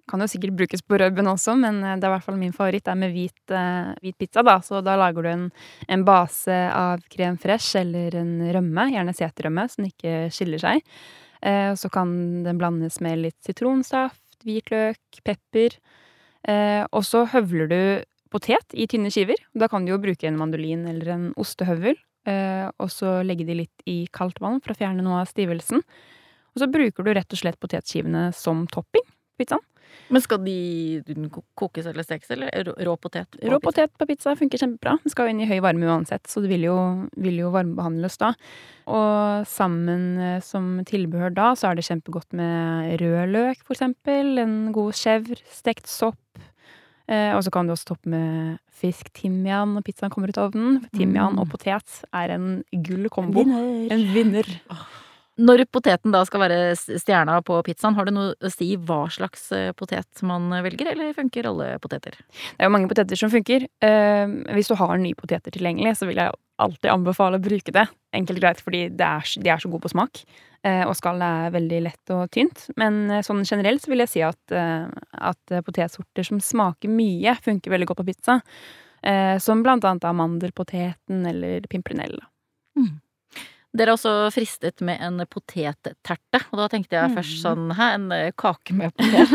kan 0.07 0.23
jo 0.23 0.29
sikkert 0.31 0.55
brukes 0.61 0.85
på 0.87 0.99
rødben 1.01 1.27
også, 1.27 1.57
men 1.59 1.81
eh, 1.83 1.97
det 1.99 2.07
er 2.07 2.13
i 2.13 2.15
hvert 2.15 2.27
fall 2.27 2.39
min 2.39 2.55
favoritt 2.55 2.87
er 2.91 2.99
med 3.01 3.15
hvit, 3.17 3.41
eh, 3.51 3.95
hvit 4.05 4.19
pizza. 4.21 4.45
da. 4.47 4.59
Så 4.63 4.83
da 4.87 4.95
lager 5.01 5.27
du 5.27 5.31
en, 5.33 5.47
en 5.91 6.05
base 6.07 6.59
av 6.71 7.03
krem 7.11 7.39
fresh 7.43 7.81
eller 7.81 8.15
en 8.21 8.37
rømme, 8.55 8.89
gjerne 8.95 9.17
seterrømme, 9.17 9.67
som 9.73 9.89
ikke 9.91 10.29
skiller 10.35 10.63
seg. 10.63 10.99
Så 11.79 11.87
kan 11.95 12.09
den 12.43 12.59
blandes 12.59 12.97
med 12.99 13.21
litt 13.23 13.37
sitronsaft, 13.47 14.41
hvitløk, 14.43 15.21
pepper. 15.23 15.77
Og 16.91 17.05
så 17.07 17.21
høvler 17.31 17.71
du 17.71 17.79
potet 18.33 18.75
i 18.75 18.89
tynne 18.91 19.13
skiver. 19.15 19.39
Da 19.55 19.69
kan 19.71 19.87
du 19.87 19.93
jo 19.93 20.01
bruke 20.03 20.27
en 20.27 20.41
mandolin 20.41 20.83
eller 20.91 21.13
en 21.15 21.29
ostehøvel. 21.39 21.95
Eh, 22.29 22.67
og 22.77 22.91
så 22.93 23.21
legge 23.25 23.47
de 23.49 23.57
litt 23.63 23.89
i 23.89 24.03
kaldt 24.15 24.41
vann 24.45 24.61
for 24.61 24.75
å 24.75 24.79
fjerne 24.79 25.05
noe 25.05 25.23
av 25.23 25.31
stivelsen. 25.31 25.85
Og 26.59 26.65
så 26.65 26.71
bruker 26.75 27.07
du 27.07 27.15
rett 27.15 27.35
og 27.35 27.39
slett 27.39 27.59
potetskivene 27.63 28.29
som 28.35 28.67
topping 28.75 29.05
på 29.07 29.45
pizzaen. 29.45 29.63
Men 30.13 30.23
skal 30.25 30.41
de 30.45 30.55
kokes 31.57 31.87
eller 31.89 32.05
stekes, 32.05 32.31
eller 32.33 32.51
rå, 32.85 32.95
potet? 33.01 33.29
på 33.31 33.45
Rå 33.49 33.59
pizza? 33.59 33.65
potet 33.67 33.93
på 34.01 34.07
pizza 34.09 34.35
funker 34.37 34.61
kjempebra. 34.61 34.97
Den 35.05 35.13
skal 35.13 35.29
jo 35.29 35.33
inn 35.35 35.41
i 35.45 35.49
høy 35.49 35.59
varme 35.65 35.89
uansett, 35.89 36.27
så 36.29 36.43
det 36.45 36.51
vil 36.51 36.67
jo, 36.67 36.77
vil 37.17 37.39
jo 37.41 37.53
varmebehandles 37.55 38.19
da. 38.21 38.33
Og 38.89 39.47
sammen 39.49 40.05
eh, 40.21 40.39
som 40.45 40.79
tilbehør 40.89 41.33
da, 41.37 41.51
så 41.57 41.71
er 41.71 41.79
det 41.79 41.87
kjempegodt 41.89 42.37
med 42.37 42.99
rød 43.03 43.33
løk, 43.33 43.65
for 43.65 43.77
eksempel. 43.77 44.39
En 44.45 44.57
god 44.77 44.97
chèvre, 44.97 45.41
stekt 45.53 45.89
sopp. 45.93 46.21
Eh, 47.09 47.33
og 47.37 47.41
så 47.45 47.53
kan 47.53 47.69
du 47.69 47.73
også 47.73 47.95
toppe 47.95 48.13
med 48.13 48.59
fisk, 48.79 49.09
timian 49.17 49.73
når 49.77 49.87
pizzaen 49.89 50.13
kommer 50.13 50.29
ut 50.33 50.41
av 50.41 50.51
ovnen. 50.53 50.83
Timian 50.93 51.33
Mm. 51.37 51.41
og 51.41 51.49
potet 51.53 52.03
er 52.13 52.35
en 52.37 52.63
gull 52.85 53.09
kombo. 53.09 53.41
En 53.41 53.49
Vinner. 53.49 53.93
En 53.93 54.09
vinner. 54.15 54.49
Når 55.39 55.65
poteten 55.71 56.15
da 56.15 56.25
skal 56.27 56.43
være 56.43 56.59
stjerna 56.77 57.39
på 57.47 57.61
pizzaen, 57.67 57.95
har 57.99 58.09
det 58.09 58.15
noe 58.17 58.35
å 58.35 58.51
si 58.51 58.73
hva 58.75 59.05
slags 59.13 59.49
eh, 59.55 59.71
potet 59.77 60.23
man 60.27 60.51
velger, 60.65 60.91
eller 60.93 61.15
funker 61.17 61.47
alle 61.51 61.71
poteter? 61.83 62.19
Det 62.19 62.65
er 62.65 62.71
jo 62.71 62.75
mange 62.75 62.91
poteter 62.91 63.21
som 63.21 63.31
funker. 63.33 63.69
Eh, 63.85 64.35
hvis 64.57 64.71
du 64.71 64.75
har 64.81 64.99
nye 64.99 65.19
poteter 65.19 65.55
tilgjengelig, 65.55 65.97
så 66.01 66.09
vil 66.11 66.21
jeg 66.21 66.35
alltid 66.59 66.91
anbefale 66.91 67.39
å 67.39 67.45
bruke 67.45 67.75
det. 67.75 67.87
Enkelt 68.19 68.41
og 68.41 68.45
greit 68.45 68.63
fordi 68.65 68.83
det 68.91 69.07
er, 69.07 69.33
de 69.45 69.55
er 69.55 69.63
så 69.63 69.71
gode 69.71 69.87
på 69.87 69.93
smak, 69.95 70.25
eh, 70.67 70.83
og 70.83 70.97
skallet 70.99 71.47
er 71.47 71.55
veldig 71.55 71.81
lett 71.87 72.15
og 72.17 72.27
tynt. 72.35 72.67
Men 72.81 73.05
eh, 73.07 73.23
sånn 73.27 73.47
generelt 73.47 73.85
så 73.85 73.95
vil 73.95 74.03
jeg 74.03 74.15
si 74.17 74.27
at, 74.27 74.43
eh, 74.51 74.91
at 75.31 75.55
eh, 75.55 75.65
potetsorter 75.65 76.27
som 76.27 76.43
smaker 76.43 76.91
mye, 76.91 77.39
funker 77.45 77.75
veldig 77.77 77.93
godt 77.93 78.03
på 78.03 78.11
pizza. 78.11 78.41
Eh, 79.07 79.37
som 79.39 79.63
blant 79.63 79.85
annet 79.87 80.05
amanderpoteten 80.09 81.23
eller 81.23 81.49
eller 81.49 81.69
pimprenella. 81.69 82.27
Dere 83.77 83.93
er 83.93 83.99
også 83.99 84.13
fristet 84.33 84.81
med 84.81 84.97
en 85.05 85.21
potetterte, 85.29 86.41
og 86.49 86.57
da 86.63 86.69
tenkte 86.73 86.97
jeg 86.97 87.11
Mm. 87.11 87.17
først 87.19 87.43
sånn 87.43 87.67
hæ, 87.77 87.89
en 87.99 88.07
eh, 88.13 88.31
kake 88.33 88.73
med 88.75 88.95
potet. 88.97 89.29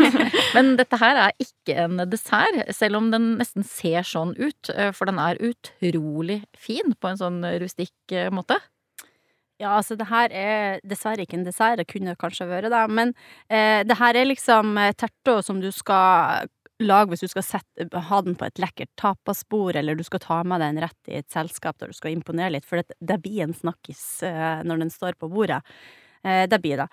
Men 0.56 0.76
dette 0.76 0.98
her 0.98 1.16
er 1.28 1.32
ikke 1.38 1.76
en 1.84 2.02
dessert, 2.10 2.74
selv 2.74 2.96
om 2.98 3.10
den 3.12 3.36
nesten 3.38 3.62
ser 3.64 4.02
sånn 4.02 4.34
ut, 4.36 4.70
eh, 4.74 4.90
for 4.90 5.06
den 5.06 5.20
er 5.22 5.38
utrolig 5.38 6.40
fin 6.58 6.96
på 6.98 7.08
en 7.12 7.16
sånn 7.22 7.40
rustikk 7.62 7.94
eh, 8.12 8.28
måte. 8.34 8.58
Ja, 9.62 9.76
altså 9.78 9.94
det 9.96 10.08
her 10.10 10.32
er 10.34 10.80
dessverre 10.82 11.22
ikke 11.22 11.38
en 11.38 11.44
dessert, 11.46 11.78
det 11.78 11.86
kunne 11.86 12.16
kanskje 12.18 12.48
vært 12.50 12.72
det, 12.74 12.82
men 12.90 13.14
eh, 13.48 13.84
det 13.86 13.96
her 14.00 14.18
er 14.18 14.26
liksom 14.26 14.74
terter 14.98 15.44
som 15.46 15.60
du 15.62 15.70
skal 15.70 16.50
lage 16.82 17.12
hvis 17.12 17.24
du 17.24 17.30
skal 17.30 17.46
sette, 17.46 17.86
ha 18.08 18.20
den 18.26 18.36
på 18.38 18.46
et 18.48 18.60
lekkert 18.62 18.90
tapasbord, 19.00 19.76
eller 19.78 19.98
du 19.98 20.04
skal 20.06 20.22
ta 20.24 20.40
med 20.46 20.62
deg 20.62 20.72
en 20.72 20.82
rett 20.86 21.10
i 21.10 21.18
et 21.20 21.30
selskap 21.32 21.78
der 21.80 21.92
du 21.92 21.96
skal 21.96 22.14
imponere 22.14 22.56
litt, 22.56 22.66
for 22.66 22.80
det, 22.80 22.96
det 22.98 23.20
blir 23.22 23.44
en 23.46 23.54
snakkis 23.56 24.04
eh, 24.26 24.64
når 24.66 24.84
den 24.84 24.94
står 24.94 25.18
på 25.20 25.30
bordet. 25.32 25.60
Eh, 26.24 26.44
det 26.50 26.60
blir 26.64 26.82
det. 26.82 26.88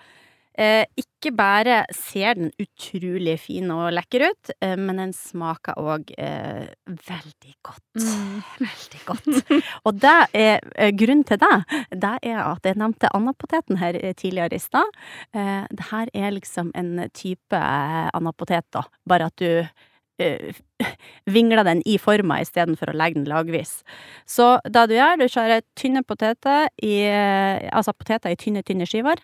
Eh, 0.58 0.84
ikke 1.00 1.30
bare 1.32 1.78
ser 1.96 2.36
den 2.36 2.50
utrolig 2.60 3.38
fin 3.40 3.70
og 3.72 3.92
lekker 3.96 4.26
ut, 4.28 4.50
eh, 4.60 4.74
men 4.76 4.98
den 5.00 5.14
smaker 5.16 5.78
òg 5.80 6.12
eh, 6.20 6.68
veldig 6.84 7.54
godt. 7.64 7.84
Veldig 8.62 9.00
godt. 9.06 9.62
Og 9.88 10.00
det 10.02 10.16
er, 10.36 10.60
eh, 10.76 10.92
grunnen 10.92 11.24
til 11.28 11.40
det, 11.40 11.84
det 12.02 12.12
er 12.22 12.42
at 12.44 12.68
jeg 12.68 12.80
nevnte 12.80 13.10
andapoteten 13.16 13.80
her 13.80 13.96
tidligere 14.12 14.58
i 14.58 14.62
stad. 14.62 15.00
Eh, 15.34 15.64
det 15.72 15.88
her 15.90 16.12
er 16.12 16.36
liksom 16.36 16.72
en 16.76 17.08
type 17.16 17.62
andapotet, 18.12 18.68
da, 18.76 18.84
bare 19.08 19.30
at 19.32 19.40
du 19.40 19.64
eh, 20.20 20.52
vingler 21.36 21.64
den 21.64 21.82
i 21.88 21.96
forma 22.00 22.42
istedenfor 22.44 22.92
å 22.92 22.96
legge 22.96 23.22
den 23.22 23.30
lagvis. 23.30 23.80
Så 24.28 24.58
det 24.68 24.88
du 24.90 24.98
gjør, 24.98 25.20
du 25.20 25.28
skjærer 25.32 25.64
tynne 25.78 26.04
poteter 26.04 26.68
i 26.82 26.96
Altså 27.72 27.94
poteter 27.96 28.34
i 28.34 28.36
tynne, 28.36 28.64
tynne 28.66 28.88
skiver 28.88 29.22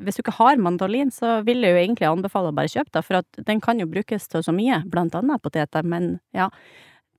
hvis 0.00 0.18
du 0.18 0.24
ikke 0.24 0.38
har 0.38 0.62
mandolin, 0.62 1.12
så 1.14 1.38
vil 1.46 1.62
jeg 1.62 1.74
jo 1.74 1.82
egentlig 1.82 2.08
anbefale 2.08 2.50
å 2.50 2.56
bare 2.56 2.72
kjøpe 2.72 2.92
det, 2.94 3.04
for 3.06 3.20
at 3.20 3.44
den 3.46 3.60
kan 3.62 3.78
jo 3.80 3.90
brukes 3.90 4.26
til 4.30 4.42
så 4.44 4.54
mye, 4.54 4.82
blant 4.90 5.14
annet 5.18 5.42
poteter, 5.44 5.86
men 5.86 6.16
ja. 6.34 6.50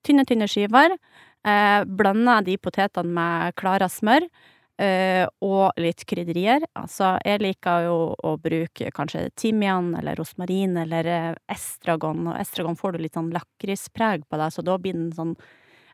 Tynne, 0.06 0.26
tynne 0.28 0.46
skiver. 0.46 0.98
Eh, 1.46 1.80
blander 1.86 2.44
de 2.46 2.60
potetene 2.62 3.10
med 3.16 3.56
klara 3.58 3.88
smør. 3.90 4.28
Eh, 4.76 5.24
og 5.40 5.78
litt 5.80 6.04
krydderier. 6.04 6.66
Altså, 6.76 7.14
jeg 7.24 7.40
liker 7.40 7.86
jo 7.86 7.96
å 8.28 8.34
bruke 8.44 8.90
kanskje 8.92 9.30
timian 9.40 9.94
eller 9.96 10.20
rosmarin 10.20 10.76
eller 10.82 11.08
eh, 11.08 11.30
estragon, 11.56 12.26
og 12.28 12.42
estragon 12.42 12.76
får 12.76 12.98
du 12.98 13.06
litt 13.06 13.16
sånn 13.16 13.32
lakrispreg 13.32 14.28
på 14.28 14.42
deg, 14.42 14.52
så 14.52 14.66
da 14.68 14.76
blir 14.82 14.98
den 14.98 15.14
sånn 15.16 15.38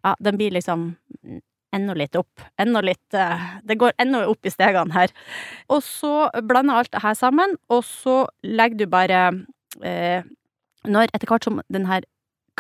Ja, 0.02 0.16
den 0.18 0.34
blir 0.40 0.50
liksom 0.50 0.96
enda 1.76 1.96
litt 1.98 2.16
opp. 2.20 2.44
Enda 2.60 2.82
litt 2.86 3.18
eh, 3.18 3.48
Det 3.64 3.78
går 3.80 3.96
enda 4.02 4.26
opp 4.30 4.46
i 4.46 4.54
stegene 4.54 4.96
her. 4.96 5.14
Og 5.72 5.84
så 5.86 6.30
blander 6.44 6.82
alt 6.82 6.92
det 6.94 7.04
her 7.04 7.18
sammen, 7.18 7.58
og 7.70 7.84
så 7.88 8.26
legger 8.44 8.84
du 8.84 8.88
bare 8.92 9.22
eh, 9.84 10.24
Når 10.88 11.14
etter 11.14 11.30
hvert 11.30 11.46
som 11.46 11.62
den 11.70 11.88
her 11.90 12.08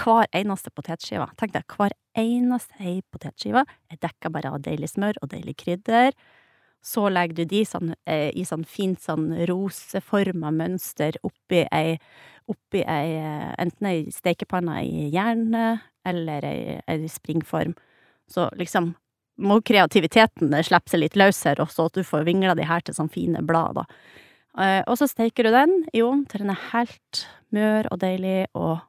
hver 0.01 0.29
eneste 0.33 0.71
potetskive 0.73 1.27
Tenk 1.37 1.53
deg, 1.53 1.65
hver 1.75 1.93
eneste 2.17 2.77
ei 2.79 3.01
potetskive 3.11 3.65
er 3.65 3.99
dekka 4.01 4.31
bare 4.33 4.53
av 4.55 4.63
deilig 4.63 4.93
smør 4.93 5.19
og 5.21 5.31
deilig 5.31 5.57
krydder. 5.61 6.15
Så 6.81 7.05
legger 7.11 7.41
du 7.41 7.45
de 7.45 7.61
sånn, 7.67 7.93
eh, 8.09 8.31
i 8.33 8.43
sånn 8.47 8.65
fint 8.65 9.01
sånn 9.03 9.29
roseforma 9.47 10.49
mønster 10.55 11.19
oppi 11.23 11.61
ei, 11.69 11.99
oppi 12.49 12.81
ei 12.81 13.13
eh, 13.19 13.51
Enten 13.61 13.87
ei 13.91 14.03
stekepanne 14.11 14.79
i 14.87 15.09
jern 15.13 15.53
eller 16.07 16.47
ei, 16.47 16.79
ei 16.89 17.11
springform. 17.11 17.75
Så 18.31 18.47
liksom 18.59 18.93
må 19.41 19.57
kreativiteten 19.65 20.51
slippe 20.63 20.91
seg 20.91 20.99
litt 21.01 21.15
løs 21.17 21.39
her, 21.47 21.61
også, 21.63 21.87
at 21.89 21.95
du 21.97 22.03
får 22.05 22.25
vingla 22.27 22.53
de 22.55 22.65
her 22.67 22.83
til 22.85 22.93
sånne 22.97 23.13
fine 23.13 23.41
blad, 23.47 23.79
da. 23.79 23.85
Eh, 24.59 24.81
og 24.91 24.97
så 24.99 25.07
steiker 25.07 25.47
du 25.47 25.53
den 25.55 25.77
i 25.95 26.01
ovnen 26.03 26.25
til 26.29 26.43
den 26.43 26.51
er 26.53 26.59
helt 26.73 27.21
mør 27.55 27.87
og 27.93 28.01
deilig 28.03 28.41
og 28.53 28.81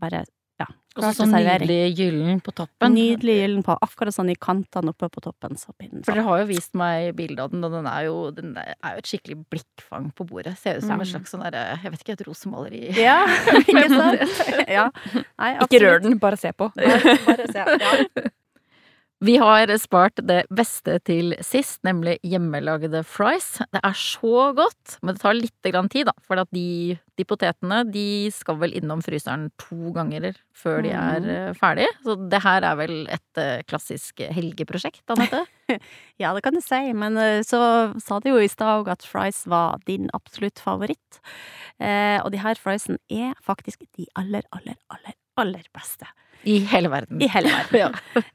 bare 0.00 0.22
ja, 0.58 0.66
klar 0.96 1.12
til 1.12 1.20
sånn 1.20 1.34
servering. 1.36 1.68
nydelig 1.68 1.98
gyllen 2.00 2.40
på 2.42 2.54
toppen. 2.56 2.94
Nydelig 2.96 3.34
gyllen 3.42 3.60
på, 3.68 3.76
akkurat 3.84 4.16
sånn 4.16 4.32
i 4.32 4.34
kantene 4.40 4.90
oppe 4.90 5.06
på 5.14 5.22
toppen. 5.22 5.54
Så 5.60 5.70
pinnen, 5.78 6.00
så. 6.02 6.08
For 6.08 6.16
dere 6.18 6.24
har 6.26 6.40
jo 6.42 6.48
vist 6.48 6.74
meg 6.80 7.12
bildet 7.20 7.44
av 7.44 7.52
den, 7.52 7.62
og 7.68 7.76
den 7.76 7.86
er 7.92 8.08
jo, 8.08 8.16
den 8.34 8.56
er 8.58 8.96
jo 8.96 9.04
et 9.04 9.12
skikkelig 9.12 9.36
blikkfang 9.52 10.08
på 10.18 10.26
bordet. 10.32 10.56
Ser 10.58 10.80
ut 10.80 10.88
som 10.88 10.96
Mm. 10.96 11.04
en 11.04 11.12
slags 11.12 11.30
sånn 11.36 11.44
derre, 11.46 11.62
jeg 11.84 11.92
vet 11.94 12.02
ikke, 12.02 12.16
et 12.18 12.26
rosemaleri. 12.26 12.82
Ja, 12.98 13.20
ikke 13.68 13.86
sant? 13.92 14.42
Ja. 14.66 14.88
Nei, 15.38 15.52
Ikke 15.68 15.84
rør 15.84 16.02
den, 16.08 16.18
bare 16.18 16.36
se 16.40 16.50
på. 16.56 16.72
Bare, 16.74 17.16
bare 17.28 17.46
se. 17.52 17.68
Ja. 17.78 17.94
Vi 19.18 19.34
har 19.42 19.66
spart 19.82 20.20
det 20.22 20.44
beste 20.54 21.00
til 21.02 21.32
sist, 21.42 21.80
nemlig 21.82 22.20
hjemmelagde 22.22 23.00
fries. 23.02 23.56
Det 23.74 23.80
er 23.82 23.96
så 23.98 24.52
godt, 24.54 24.94
men 25.02 25.16
det 25.16 25.22
tar 25.24 25.34
litt 25.34 25.56
tid, 25.66 26.06
da. 26.06 26.14
For 26.22 26.38
at 26.38 26.50
de, 26.54 26.94
de 27.18 27.26
potetene 27.26 27.80
de 27.90 28.30
skal 28.30 28.60
vel 28.60 28.76
innom 28.78 29.02
fryseren 29.02 29.48
to 29.58 29.90
ganger 29.96 30.38
før 30.54 30.84
de 30.86 30.92
er 30.94 31.18
ferdige. 31.18 31.56
ferdig. 31.58 31.88
Så 32.06 32.16
det 32.30 32.42
her 32.44 32.68
er 32.70 32.78
vel 32.78 32.94
et 33.10 33.42
eh, 33.42 33.64
klassisk 33.66 34.22
helgeprosjekt, 34.22 35.02
Anette? 35.10 35.44
Ja, 36.16 36.30
det 36.32 36.40
kan 36.46 36.56
du 36.56 36.62
si, 36.64 36.78
men 36.96 37.18
eh, 37.20 37.42
så 37.44 37.58
sa 38.00 38.20
du 38.22 38.30
jo 38.30 38.38
i 38.40 38.48
stad 38.48 38.84
òg 38.84 38.92
at 38.94 39.04
fries 39.04 39.42
var 39.50 39.82
din 39.90 40.08
absolutt 40.16 40.62
favoritt. 40.62 41.20
Eh, 41.82 42.22
og 42.22 42.30
de 42.32 42.40
her 42.40 42.56
friesene 42.58 43.02
er 43.10 43.34
faktisk 43.44 43.82
de 43.98 44.06
aller, 44.16 44.46
aller, 44.54 44.78
aller, 44.94 45.18
aller 45.42 45.66
beste 45.76 46.08
I 46.42 46.58
hele 46.70 46.88
verden. 46.88 47.20
i 47.22 47.28
hele 47.28 47.48
verden. 47.48 47.78
Ja. 47.78 47.90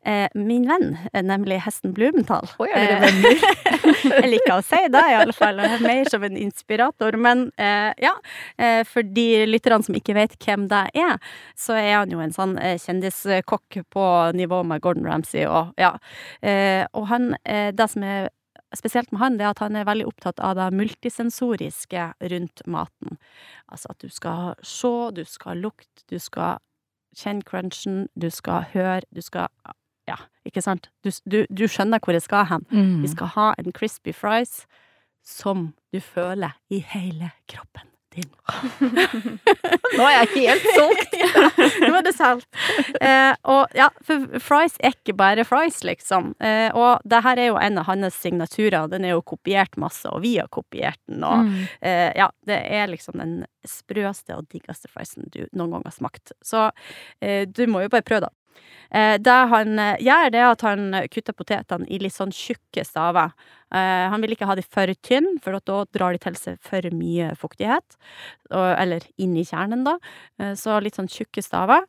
Eh, 0.05 0.29
min 0.35 0.67
venn, 0.67 0.97
nemlig 1.13 1.59
hesten 1.65 1.93
Blumenthal 1.95 2.47
dere 2.59 2.81
eh, 2.81 3.01
venner? 3.01 3.45
Jeg 4.21 4.29
liker 4.29 4.57
å 4.57 4.65
si 4.65 4.81
det, 4.91 5.03
i 5.09 5.15
alle 5.17 5.35
fall. 5.35 5.59
Er 5.63 5.83
Mer 5.83 6.09
som 6.11 6.23
en 6.23 6.37
inspirator. 6.37 7.17
Men 7.19 7.47
eh, 7.57 7.91
ja, 8.03 8.13
eh, 8.57 8.83
for 8.87 9.07
de 9.15 9.45
lytterne 9.49 9.83
som 9.85 9.97
ikke 9.97 10.15
vet 10.17 10.37
hvem 10.43 10.67
det 10.71 10.83
er, 10.99 11.17
så 11.59 11.77
er 11.79 11.97
han 12.01 12.13
jo 12.13 12.21
en 12.23 12.35
sånn 12.35 12.55
kjendiskokk 12.59 13.81
på 13.93 14.05
nivå 14.37 14.63
med 14.67 14.83
Gordon 14.83 15.07
Ramsay 15.07 15.47
og 15.47 15.73
ja. 15.79 15.95
Eh, 16.41 16.83
og 16.93 17.07
han, 17.11 17.33
det 17.43 17.89
som 17.91 18.03
er 18.07 18.29
spesielt 18.77 19.11
med 19.13 19.21
han, 19.21 19.37
det 19.37 19.45
er 19.45 19.53
at 19.53 19.61
han 19.63 19.77
er 19.77 19.87
veldig 19.87 20.07
opptatt 20.09 20.41
av 20.43 20.57
det 20.57 20.69
multisensoriske 20.75 22.07
rundt 22.33 22.63
maten. 22.65 23.17
Altså 23.69 23.93
at 23.93 24.03
du 24.03 24.09
skal 24.13 24.55
se, 24.65 24.93
du 25.13 25.23
skal 25.29 25.61
lukte, 25.61 26.05
du 26.09 26.17
skal 26.21 26.61
kjenne 27.17 27.45
crunchen, 27.47 28.07
du 28.19 28.29
skal 28.29 28.65
høre, 28.73 29.01
du 29.15 29.21
skal 29.21 29.47
Ja, 30.07 30.17
ikke 30.43 30.61
sant? 30.61 30.89
Du, 31.05 31.11
du, 31.31 31.45
du 31.47 31.63
skjønner 31.71 32.01
hvor 32.03 32.11
jeg 32.11 32.25
skal 32.25 32.43
hen. 32.49 32.65
Mm. 32.71 33.01
Vi 33.05 33.07
skal 33.07 33.29
ha 33.37 33.45
en 33.57 33.71
crispy 33.71 34.11
fries 34.11 34.65
som 35.23 35.69
du 35.93 36.01
føler 36.03 36.57
i 36.69 36.81
hele 36.83 37.31
kroppen 37.47 37.87
din. 38.13 38.29
Nå 39.97 40.05
er 40.07 40.13
jeg 40.23 40.29
helt 40.35 40.65
solgt! 40.75 41.15
Nå 41.87 41.91
er 41.99 42.05
det 42.05 42.13
solgt. 42.17 42.47
Eh, 43.01 43.33
og 43.49 43.73
ja, 43.77 43.87
for 44.05 44.27
fries 44.43 44.75
er 44.83 44.95
ikke 44.95 45.15
bare 45.19 45.45
fries, 45.47 45.81
liksom. 45.87 46.31
Eh, 46.43 46.69
og 46.77 47.03
det 47.09 47.21
her 47.25 47.41
er 47.41 47.49
jo 47.51 47.57
en 47.61 47.79
av 47.81 47.87
hans 47.89 48.19
signaturer. 48.23 48.87
Den 48.91 49.05
er 49.07 49.15
jo 49.15 49.23
kopiert 49.33 49.77
masse, 49.81 50.05
og 50.11 50.23
vi 50.25 50.35
har 50.41 50.49
kopiert 50.53 50.99
den. 51.09 51.23
Og 51.23 51.43
Mm. 51.43 51.55
eh, 51.81 52.11
ja, 52.15 52.29
det 52.47 52.59
er 52.71 52.87
liksom 52.87 53.17
den 53.19 53.33
sprøeste 53.67 54.35
og 54.37 54.47
diggeste 54.51 54.87
friesen 54.91 55.27
du 55.33 55.45
noen 55.51 55.71
gang 55.77 55.83
har 55.85 55.95
smakt. 55.95 56.31
Så 56.43 56.69
eh, 57.21 57.45
du 57.47 57.65
må 57.67 57.81
jo 57.83 57.89
bare 57.91 58.05
prøve, 58.05 58.27
da. 58.27 58.31
Eh, 58.93 59.15
det 59.17 59.37
han 59.49 59.79
eh, 59.81 60.01
gjør, 60.05 60.29
det 60.33 60.39
er 60.39 60.51
at 60.51 60.63
han 60.67 60.83
kutter 61.09 61.33
potetene 61.33 61.87
i 61.89 61.97
litt 62.01 62.13
sånn 62.13 62.33
tjukke 62.35 62.83
staver. 62.85 63.33
Eh, 63.73 64.05
han 64.11 64.21
vil 64.21 64.35
ikke 64.35 64.47
ha 64.49 64.55
de 64.57 64.65
for 64.65 64.91
tynne, 65.01 65.39
for 65.41 65.57
da 65.57 65.79
drar 65.95 66.13
de 66.13 66.21
til 66.21 66.37
seg 66.37 66.59
for 66.61 66.85
mye 66.93 67.31
fuktighet. 67.39 67.97
Eller 68.53 69.05
inn 69.17 69.33
i 69.39 69.45
kjernen, 69.47 69.85
da. 69.87 69.97
Så 70.59 70.77
litt 70.83 70.99
sånn 70.99 71.09
tjukke 71.09 71.41
staver. 71.41 71.87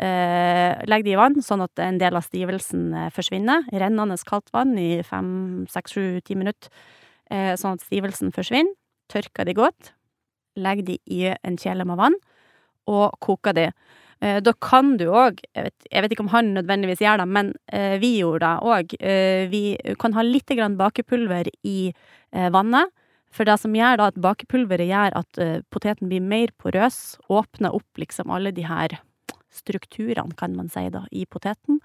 Legg 0.00 1.04
de 1.04 1.12
i 1.12 1.18
vann, 1.18 1.36
sånn 1.44 1.62
at 1.62 1.78
en 1.84 2.00
del 2.00 2.16
av 2.18 2.24
stivelsen 2.24 2.88
forsvinner. 3.14 3.68
Rennende 3.70 4.16
kaldt 4.26 4.50
vann 4.56 4.72
i 4.80 5.04
fem, 5.06 5.68
seks, 5.70 5.94
sju, 5.94 6.04
ti 6.24 6.34
minutter. 6.40 6.72
Sånn 7.30 7.78
at 7.78 7.84
stivelsen 7.84 8.34
forsvinner. 8.34 8.74
Tørker 9.12 9.46
de 9.46 9.54
godt. 9.58 9.92
Legg 10.58 10.82
de 10.88 10.98
i 11.06 11.28
en 11.30 11.58
kjele 11.60 11.86
med 11.86 12.00
vann, 12.00 12.16
og 12.90 13.14
koker 13.22 13.54
de. 13.54 13.68
Eh, 14.20 14.38
da 14.44 14.52
kan 14.60 14.96
du 15.00 15.06
òg, 15.08 15.38
jeg, 15.56 15.72
jeg 15.88 16.04
vet 16.04 16.12
ikke 16.12 16.26
om 16.26 16.34
han 16.34 16.52
nødvendigvis 16.52 17.00
gjør 17.00 17.22
det, 17.22 17.28
men 17.32 17.54
eh, 17.72 17.96
vi 18.02 18.18
gjorde 18.18 18.44
det 18.44 18.68
òg. 18.68 18.94
Eh, 19.00 19.44
vi 19.48 19.62
kan 20.00 20.16
ha 20.16 20.24
litt 20.26 20.52
bakepulver 20.76 21.48
i 21.64 21.92
vannet. 22.30 22.92
For 23.30 23.46
det 23.46 23.56
som 23.62 23.74
gjør 23.74 23.96
da 23.98 24.08
at 24.10 24.18
bakepulveret 24.18 24.88
gjør 24.90 25.14
at 25.14 25.38
poteten 25.70 26.08
blir 26.10 26.20
mer 26.20 26.50
porøs, 26.58 27.16
åpner 27.30 27.74
opp 27.74 27.98
liksom 27.98 28.30
alle 28.30 28.50
de 28.50 28.64
her 28.66 28.96
strukturene, 29.54 30.34
kan 30.34 30.54
man 30.56 30.68
si, 30.68 30.82
da, 30.90 31.04
i 31.10 31.24
poteten. 31.30 31.78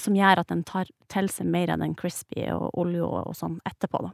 Som 0.00 0.16
gjør 0.16 0.40
at 0.40 0.48
den 0.48 0.62
tar 0.64 0.88
til 1.12 1.28
seg 1.32 1.48
mer 1.52 1.74
av 1.74 1.82
den 1.82 1.92
crispy 1.96 2.46
og 2.54 2.72
olje 2.80 3.04
og, 3.04 3.36
sånn 3.36 3.58
etterpå, 3.68 4.00
da. 4.08 4.12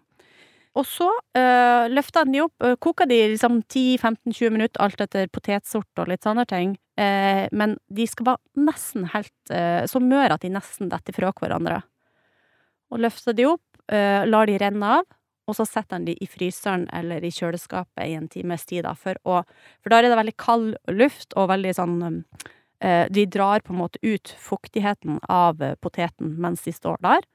Og 0.75 0.87
så 0.91 1.07
eh, 1.39 1.87
løfter 1.95 2.27
den 2.27 2.35
de 2.35 2.43
opp, 2.49 2.67
koker 2.83 3.07
de 3.11 3.21
liksom 3.37 3.61
10-15-20 3.63 4.55
minutter, 4.55 4.83
alt 4.83 5.07
etter 5.07 5.31
potetsort 5.31 6.03
og 6.03 6.11
litt 6.11 6.27
sånne 6.27 6.47
ting. 6.51 6.75
Eh, 7.01 7.49
men 7.51 7.77
de 7.91 8.07
skal 8.07 8.29
være 8.29 8.67
nesten 8.69 9.09
helt 9.11 9.51
eh, 9.51 9.83
så 9.91 10.03
møre 10.03 10.37
at 10.37 10.45
de 10.45 10.53
nesten 10.55 10.93
detter 10.93 11.17
fra 11.17 11.33
hverandre. 11.35 11.81
Og 12.95 13.03
løfter 13.03 13.35
de 13.35 13.49
opp, 13.51 13.67
eh, 13.91 14.23
lar 14.29 14.47
de 14.47 14.59
renne 14.63 14.91
av, 15.01 15.09
og 15.45 15.57
så 15.59 15.67
setter 15.69 15.99
han 15.99 16.07
de 16.07 16.15
i 16.23 16.29
fryseren 16.31 16.87
eller 16.95 17.25
i 17.25 17.33
kjøleskapet 17.35 18.07
i 18.07 18.17
en 18.17 18.29
times 18.33 18.65
tid, 18.69 18.85
da, 18.87 18.95
for 18.95 19.19
For 19.25 19.91
da 19.91 19.99
er 19.99 20.09
det 20.09 20.17
veldig 20.17 20.37
kald 20.41 20.77
luft 20.89 21.35
og 21.37 21.51
veldig 21.51 21.75
sånn 21.77 22.25
eh, 22.81 23.07
De 23.11 23.27
drar 23.27 23.61
på 23.61 23.75
en 23.75 23.83
måte 23.83 23.99
ut 24.03 24.35
fuktigheten 24.39 25.21
av 25.29 25.63
eh, 25.63 25.75
poteten 25.75 26.37
mens 26.41 26.65
de 26.65 26.73
står 26.73 27.03
der. 27.03 27.27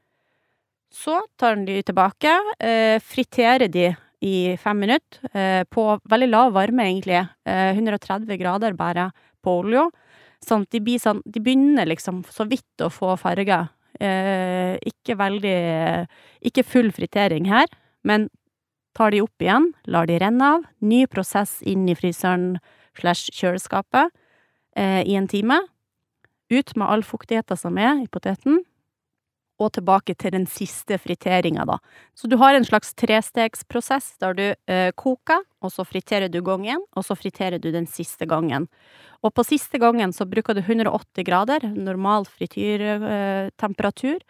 Så 0.89 1.21
tar 1.37 1.53
han 1.55 1.65
de 1.65 1.81
tilbake, 1.85 2.31
eh, 2.59 2.97
friterer 2.99 3.69
de 3.69 3.95
i 4.21 4.57
fem 4.57 4.79
minutter, 4.79 5.29
eh, 5.33 5.63
på 5.63 5.99
veldig 6.09 6.29
lav 6.29 6.53
varme, 6.53 6.83
egentlig. 6.83 7.27
Eh, 7.45 7.73
130 7.75 8.37
grader 8.37 8.73
bare 8.73 9.11
på 9.43 9.59
olja. 9.63 9.87
Sånn 10.45 10.63
at 10.63 10.71
de 10.71 10.79
blir 10.79 11.01
sånn 11.03 11.19
De 11.27 11.41
begynner 11.43 11.89
liksom 11.89 12.21
så 12.31 12.45
vidt 12.47 12.83
å 12.83 12.87
få 12.93 13.15
farger. 13.19 13.67
Eh, 13.99 14.77
ikke 14.87 15.17
veldig 15.19 15.57
Ikke 16.47 16.63
full 16.63 16.93
fritering 16.95 17.49
her, 17.51 17.67
men 18.07 18.29
tar 18.95 19.11
de 19.11 19.21
opp 19.23 19.43
igjen, 19.43 19.73
lar 19.87 20.07
de 20.09 20.17
renne 20.19 20.45
av, 20.55 20.63
ny 20.79 21.05
prosess 21.07 21.59
inn 21.67 21.85
i 21.87 21.95
fryseren 21.95 22.57
slash 22.97 23.29
kjøleskapet 23.35 24.09
eh, 24.75 25.03
i 25.07 25.15
en 25.15 25.27
time. 25.29 25.59
Ut 26.49 26.73
med 26.75 26.89
all 26.89 27.03
fuktigheten 27.05 27.59
som 27.59 27.77
er 27.77 28.01
i 28.01 28.09
poteten, 28.11 28.63
og 29.59 29.73
tilbake 29.75 30.15
til 30.15 30.33
den 30.33 30.45
siste 30.49 30.97
friteringa, 31.01 31.65
da. 31.67 31.77
Så 32.15 32.29
du 32.31 32.37
har 32.39 32.55
en 32.55 32.65
slags 32.67 32.93
trestegsprosess 32.97 34.13
der 34.23 34.37
du 34.37 34.45
eh, 34.71 34.91
koker, 34.95 35.43
og 35.59 35.73
så 35.73 35.83
friterer 35.87 36.31
du 36.31 36.39
gangen, 36.45 36.83
og 36.95 37.05
så 37.05 37.17
friterer 37.19 37.59
du 37.59 37.71
den 37.75 37.87
siste 37.87 38.25
gangen. 38.29 38.69
Og 39.19 39.33
på 39.35 39.43
siste 39.43 39.79
gangen 39.81 40.13
så 40.15 40.27
bruker 40.29 40.55
du 40.55 40.63
180 40.63 41.27
grader, 41.27 41.67
normal 41.75 42.25
frityrtemperatur, 42.29 44.23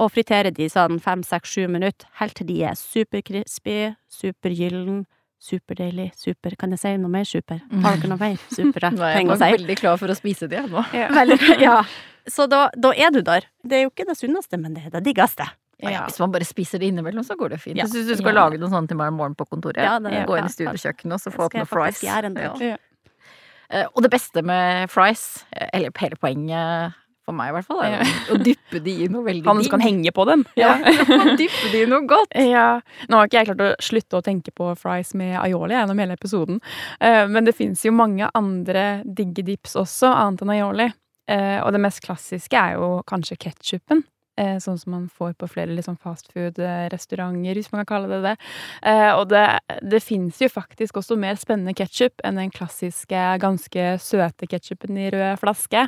og 0.00 0.12
friterer 0.14 0.54
de 0.56 0.68
sånn 0.72 0.96
fem, 1.04 1.22
seks, 1.26 1.52
sju 1.52 1.68
minutter, 1.68 2.08
helt 2.22 2.38
til 2.38 2.48
de 2.48 2.62
er 2.70 2.78
superkrispy, 2.78 3.92
supergyllen, 4.08 5.04
superdeilig, 5.40 6.10
super 6.20 6.54
Kan 6.60 6.70
jeg 6.74 6.82
si 6.82 6.90
noe 7.00 7.08
mer 7.12 7.24
super? 7.24 7.60
Har 7.82 7.96
dere 7.96 8.10
noe 8.12 8.20
mer 8.20 8.36
supere 8.52 8.90
er 9.00 9.16
ting 9.16 9.30
jeg 9.30 9.36
å 9.36 9.38
si? 9.40 9.50
veldig 9.56 9.76
klar 9.80 9.96
for 10.02 10.12
å 10.12 10.16
spise 10.18 10.48
det 10.52 10.60
nå. 10.68 10.84
Veldig, 11.16 11.38
ja. 11.62 11.80
Så 12.28 12.44
da, 12.52 12.66
da 12.76 12.90
er 12.92 13.10
du 13.10 13.22
der. 13.24 13.46
Det 13.64 13.78
er 13.78 13.82
jo 13.86 13.90
ikke 13.90 14.04
det 14.06 14.18
sunneste, 14.20 14.58
men 14.60 14.74
det 14.76 14.84
er 14.86 14.90
det 14.98 15.00
diggeste. 15.08 15.46
Ja. 15.80 16.02
Hvis 16.04 16.18
man 16.20 16.30
bare 16.34 16.44
spiser 16.44 16.78
det 16.78 16.90
innimellom, 16.92 17.24
så 17.24 17.32
går 17.40 17.54
det 17.54 17.58
fint. 17.62 17.78
Hvis 17.80 17.94
du 18.06 18.12
skal 18.20 18.36
lage 18.36 18.58
noe 18.60 18.68
sånt 18.68 18.90
til 18.92 18.98
meg 19.00 19.08
i 19.08 19.16
morgen 19.16 19.34
på 19.34 19.46
kontoret. 19.48 19.80
Det- 20.12 20.26
Gå 20.28 20.36
inn 20.38 20.44
i 20.44 20.52
studiokjøkkenet 20.52 21.16
og 21.16 21.20
så 21.24 21.32
få 21.32 21.46
opp 21.48 21.54
noen 21.56 21.66
fries. 21.72 22.02
Eh, 23.70 23.86
Og 23.94 24.02
det 24.04 24.10
beste 24.12 24.42
med 24.44 24.90
fries, 24.92 25.44
eh, 25.56 25.68
eller 25.72 25.90
hele 25.96 26.16
poenget 26.20 26.94
for 27.30 27.38
meg 27.38 27.52
i 27.52 27.56
hvert 27.56 27.68
fall, 27.70 27.82
er 27.86 28.34
å 28.34 28.38
dyppe 28.42 28.82
de 28.84 28.96
i 29.06 29.08
noe 29.10 29.24
veldig 29.26 29.46
Han 29.48 29.62
som 29.64 29.74
kan 29.76 29.84
henge 29.84 30.12
på 30.14 30.26
dem. 30.28 30.44
Ja, 30.58 30.74
dyppe 31.40 31.72
de 31.72 31.84
i 31.84 31.88
noe 31.90 32.04
godt. 32.10 32.34
Ja, 32.36 32.68
Nå 33.10 33.20
har 33.20 33.30
ikke 33.30 33.42
jeg 33.42 33.50
klart 33.52 33.64
å 33.64 33.70
slutte 33.82 34.20
å 34.20 34.24
tenke 34.26 34.54
på 34.54 34.72
fries 34.78 35.14
med 35.18 35.36
aioli 35.40 35.76
gjennom 35.78 36.02
hele 36.02 36.16
episoden. 36.18 36.60
Eh, 37.00 37.24
men 37.30 37.46
det 37.48 37.56
fins 37.58 37.84
jo 37.86 37.94
mange 37.96 38.28
andre 38.36 39.02
digge 39.04 39.46
dips 39.46 39.78
også, 39.80 40.10
annet 40.10 40.44
enn 40.44 40.54
aioli. 40.56 40.90
Eh, 41.30 41.58
og 41.62 41.72
det 41.74 41.82
mest 41.82 42.02
klassiske 42.04 42.58
er 42.58 42.78
jo 42.80 42.96
kanskje 43.08 43.38
ketsjupen. 43.46 44.02
Eh, 44.40 44.56
sånn 44.62 44.78
som 44.80 44.94
man 44.94 45.06
får 45.12 45.34
på 45.40 45.48
flere 45.50 45.74
liksom 45.74 45.98
fastfood-restauranter, 46.00 47.58
hvis 47.58 47.68
man 47.72 47.82
kan 47.82 47.90
kalle 47.90 48.08
det 48.14 48.20
det. 48.24 48.34
Eh, 48.88 49.10
og 49.12 49.26
det, 49.32 49.44
det 49.84 50.00
fins 50.00 50.40
jo 50.40 50.48
faktisk 50.48 51.00
også 51.00 51.18
mer 51.20 51.36
spennende 51.40 51.74
ketsjup 51.76 52.24
enn 52.24 52.40
den 52.40 52.52
klassiske, 52.54 53.24
ganske 53.42 53.86
søte 54.00 54.48
ketsjupen 54.48 54.96
i 54.96 55.10
rød 55.12 55.40
flaske. 55.42 55.86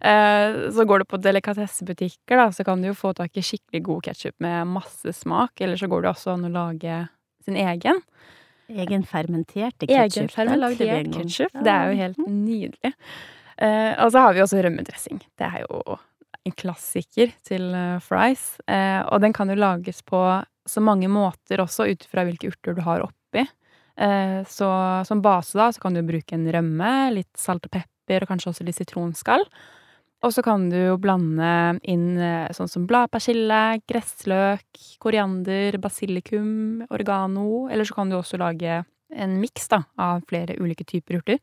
Eh, 0.00 0.58
så 0.74 0.86
går 0.88 1.02
du 1.02 1.10
på 1.12 1.22
delikatessebutikker, 1.22 2.40
da, 2.40 2.50
så 2.50 2.66
kan 2.66 2.82
du 2.82 2.90
jo 2.90 2.98
få 2.98 3.14
tak 3.18 3.38
i 3.38 3.46
skikkelig 3.46 3.84
god 3.86 4.06
ketsjup 4.08 4.36
med 4.42 4.72
masse 4.72 5.14
smak. 5.22 5.60
Eller 5.62 5.78
så 5.78 5.90
går 5.90 6.02
det 6.02 6.14
også 6.14 6.34
an 6.34 6.48
å 6.48 6.54
lage 6.56 7.04
sin 7.46 7.58
egen. 7.60 8.02
Egen 8.72 9.04
fermenterte 9.06 9.86
ketsjup. 9.86 10.32
Egenfermentert 10.32 11.12
ketsjup. 11.14 11.60
Det 11.62 11.76
er 11.76 11.90
jo 11.92 12.00
helt 12.02 12.24
nydelig. 12.26 12.96
Eh, 13.62 13.92
og 14.02 14.10
så 14.10 14.24
har 14.24 14.34
vi 14.34 14.42
også 14.42 14.62
rømmedressing. 14.64 15.20
Det 15.38 15.46
er 15.46 15.62
jo 15.68 16.00
en 16.46 16.54
klassiker 16.58 17.32
til 17.46 17.70
eh, 17.76 17.98
fries. 18.02 18.44
Eh, 18.66 19.00
og 19.06 19.22
den 19.24 19.34
kan 19.36 19.50
jo 19.50 19.58
lages 19.58 20.02
på 20.06 20.20
så 20.68 20.82
mange 20.84 21.10
måter 21.10 21.62
også, 21.62 21.88
ut 21.90 22.06
fra 22.10 22.24
hvilke 22.26 22.52
urter 22.52 22.76
du 22.78 22.82
har 22.86 23.04
oppi. 23.04 23.44
Eh, 23.96 24.40
så 24.48 24.70
som 25.06 25.22
base 25.24 25.58
da, 25.58 25.70
så 25.74 25.82
kan 25.82 25.96
du 25.96 26.02
bruke 26.06 26.36
en 26.36 26.48
rømme, 26.54 26.92
litt 27.18 27.32
salt 27.38 27.66
og 27.68 27.74
pepper, 27.74 28.22
og 28.24 28.32
kanskje 28.32 28.52
også 28.52 28.66
litt 28.66 28.78
sitronskall. 28.78 29.46
Og 30.22 30.30
så 30.30 30.44
kan 30.46 30.68
du 30.70 30.76
jo 30.78 30.98
blande 31.02 31.80
inn 31.90 32.14
sånn 32.54 32.68
som 32.70 32.84
bladpersille, 32.86 33.80
gressløk, 33.90 34.68
koriander, 35.02 35.74
basilikum, 35.82 36.84
oregano. 36.94 37.64
Eller 37.66 37.88
så 37.88 37.96
kan 37.96 38.12
du 38.12 38.20
også 38.20 38.38
lage 38.38 38.84
en 39.10 39.34
miks 39.40 39.66
av 39.74 40.22
flere 40.30 40.54
ulike 40.62 40.86
typer 40.86 41.18
urter. 41.18 41.40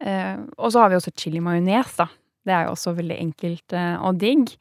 Eh, 0.00 0.36
og 0.58 0.72
så 0.72 0.82
har 0.82 0.92
vi 0.92 0.98
også 0.98 1.14
chili 1.16 1.40
majones, 1.40 1.94
da. 1.98 2.08
Det 2.46 2.54
er 2.54 2.66
jo 2.68 2.74
også 2.76 2.94
veldig 2.96 3.16
enkelt 3.20 3.74
eh, 3.76 3.96
og 4.06 4.20
digg. 4.22 4.52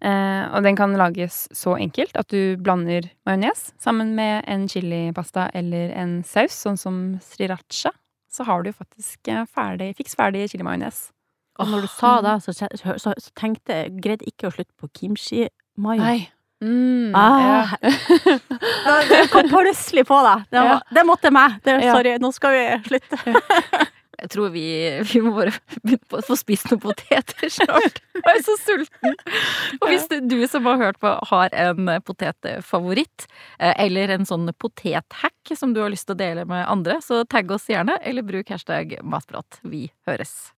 Eh, 0.00 0.44
og 0.52 0.62
den 0.64 0.76
kan 0.76 0.92
lages 0.96 1.46
så 1.56 1.74
enkelt 1.80 2.16
at 2.20 2.28
du 2.32 2.56
blander 2.60 3.08
majones 3.28 3.70
sammen 3.80 4.14
med 4.16 4.44
en 4.48 4.66
chilipasta 4.68 5.48
eller 5.56 5.92
en 5.96 6.18
saus, 6.24 6.56
sånn 6.66 6.76
som 6.80 6.98
sriracha. 7.24 7.92
Så 8.32 8.44
har 8.44 8.62
du 8.62 8.70
jo 8.72 8.76
faktisk 8.76 9.28
eh, 9.32 9.44
ferdig, 9.48 9.94
fiks 9.96 10.16
ferdig 10.18 10.46
chilimajones. 10.52 11.10
Og 11.56 11.70
når 11.72 11.86
du 11.86 11.88
sa 11.88 12.14
det, 12.20 12.34
så, 12.44 12.52
så, 12.52 12.96
så, 13.00 13.12
tenkte 13.38 13.72
jeg 13.78 13.94
Greide 14.04 14.26
ikke 14.28 14.50
å 14.50 14.52
slutte 14.52 14.74
på 14.76 14.90
kimchi-mayo. 14.98 16.02
Nei. 16.02 16.26
Mm, 16.64 17.12
Ah, 17.16 17.40
ja. 17.44 17.90
Det 19.10 19.26
kom 19.32 19.48
plutselig 19.48 20.06
på 20.08 20.20
deg. 20.24 20.44
Det, 20.52 20.62
Ja. 20.64 20.78
det 20.92 21.04
måtte 21.08 21.32
meg. 21.32 21.58
Det, 21.64 21.80
Ja. 21.84 21.92
sorry, 21.96 22.16
nå 22.20 22.32
skal 22.32 22.52
vi 22.56 22.64
slutte. 22.88 23.20
Jeg 24.26 24.32
tror 24.34 24.50
vi, 24.50 24.66
vi 25.06 25.20
må 25.22 25.30
bare 25.36 25.52
begynne 25.84 26.18
å 26.18 26.22
få 26.26 26.34
spist 26.38 26.66
noen 26.72 26.82
poteter 26.82 27.52
snart. 27.52 28.00
Jeg 28.16 28.24
er 28.32 28.42
så 28.42 28.56
sulten. 28.58 29.14
Og 29.78 29.86
hvis 29.92 30.08
du, 30.10 30.16
du 30.26 30.40
som 30.50 30.66
har 30.66 30.80
hørt 30.80 30.98
på 31.02 31.12
har 31.30 31.54
en 31.54 31.92
potetfavoritt, 32.02 33.28
eh, 33.60 33.76
eller 33.86 34.16
en 34.16 34.26
sånn 34.26 34.50
potethack 34.58 35.54
som 35.54 35.76
du 35.76 35.84
har 35.84 35.94
lyst 35.94 36.08
til 36.10 36.16
å 36.16 36.22
dele 36.24 36.46
med 36.48 36.66
andre, 36.66 36.98
så 37.04 37.22
tagg 37.30 37.54
oss 37.54 37.70
gjerne, 37.70 38.00
eller 38.02 38.26
bruk 38.26 38.50
hashtag 38.50 38.98
matprat. 39.06 39.60
Vi 39.62 39.86
høres. 40.10 40.55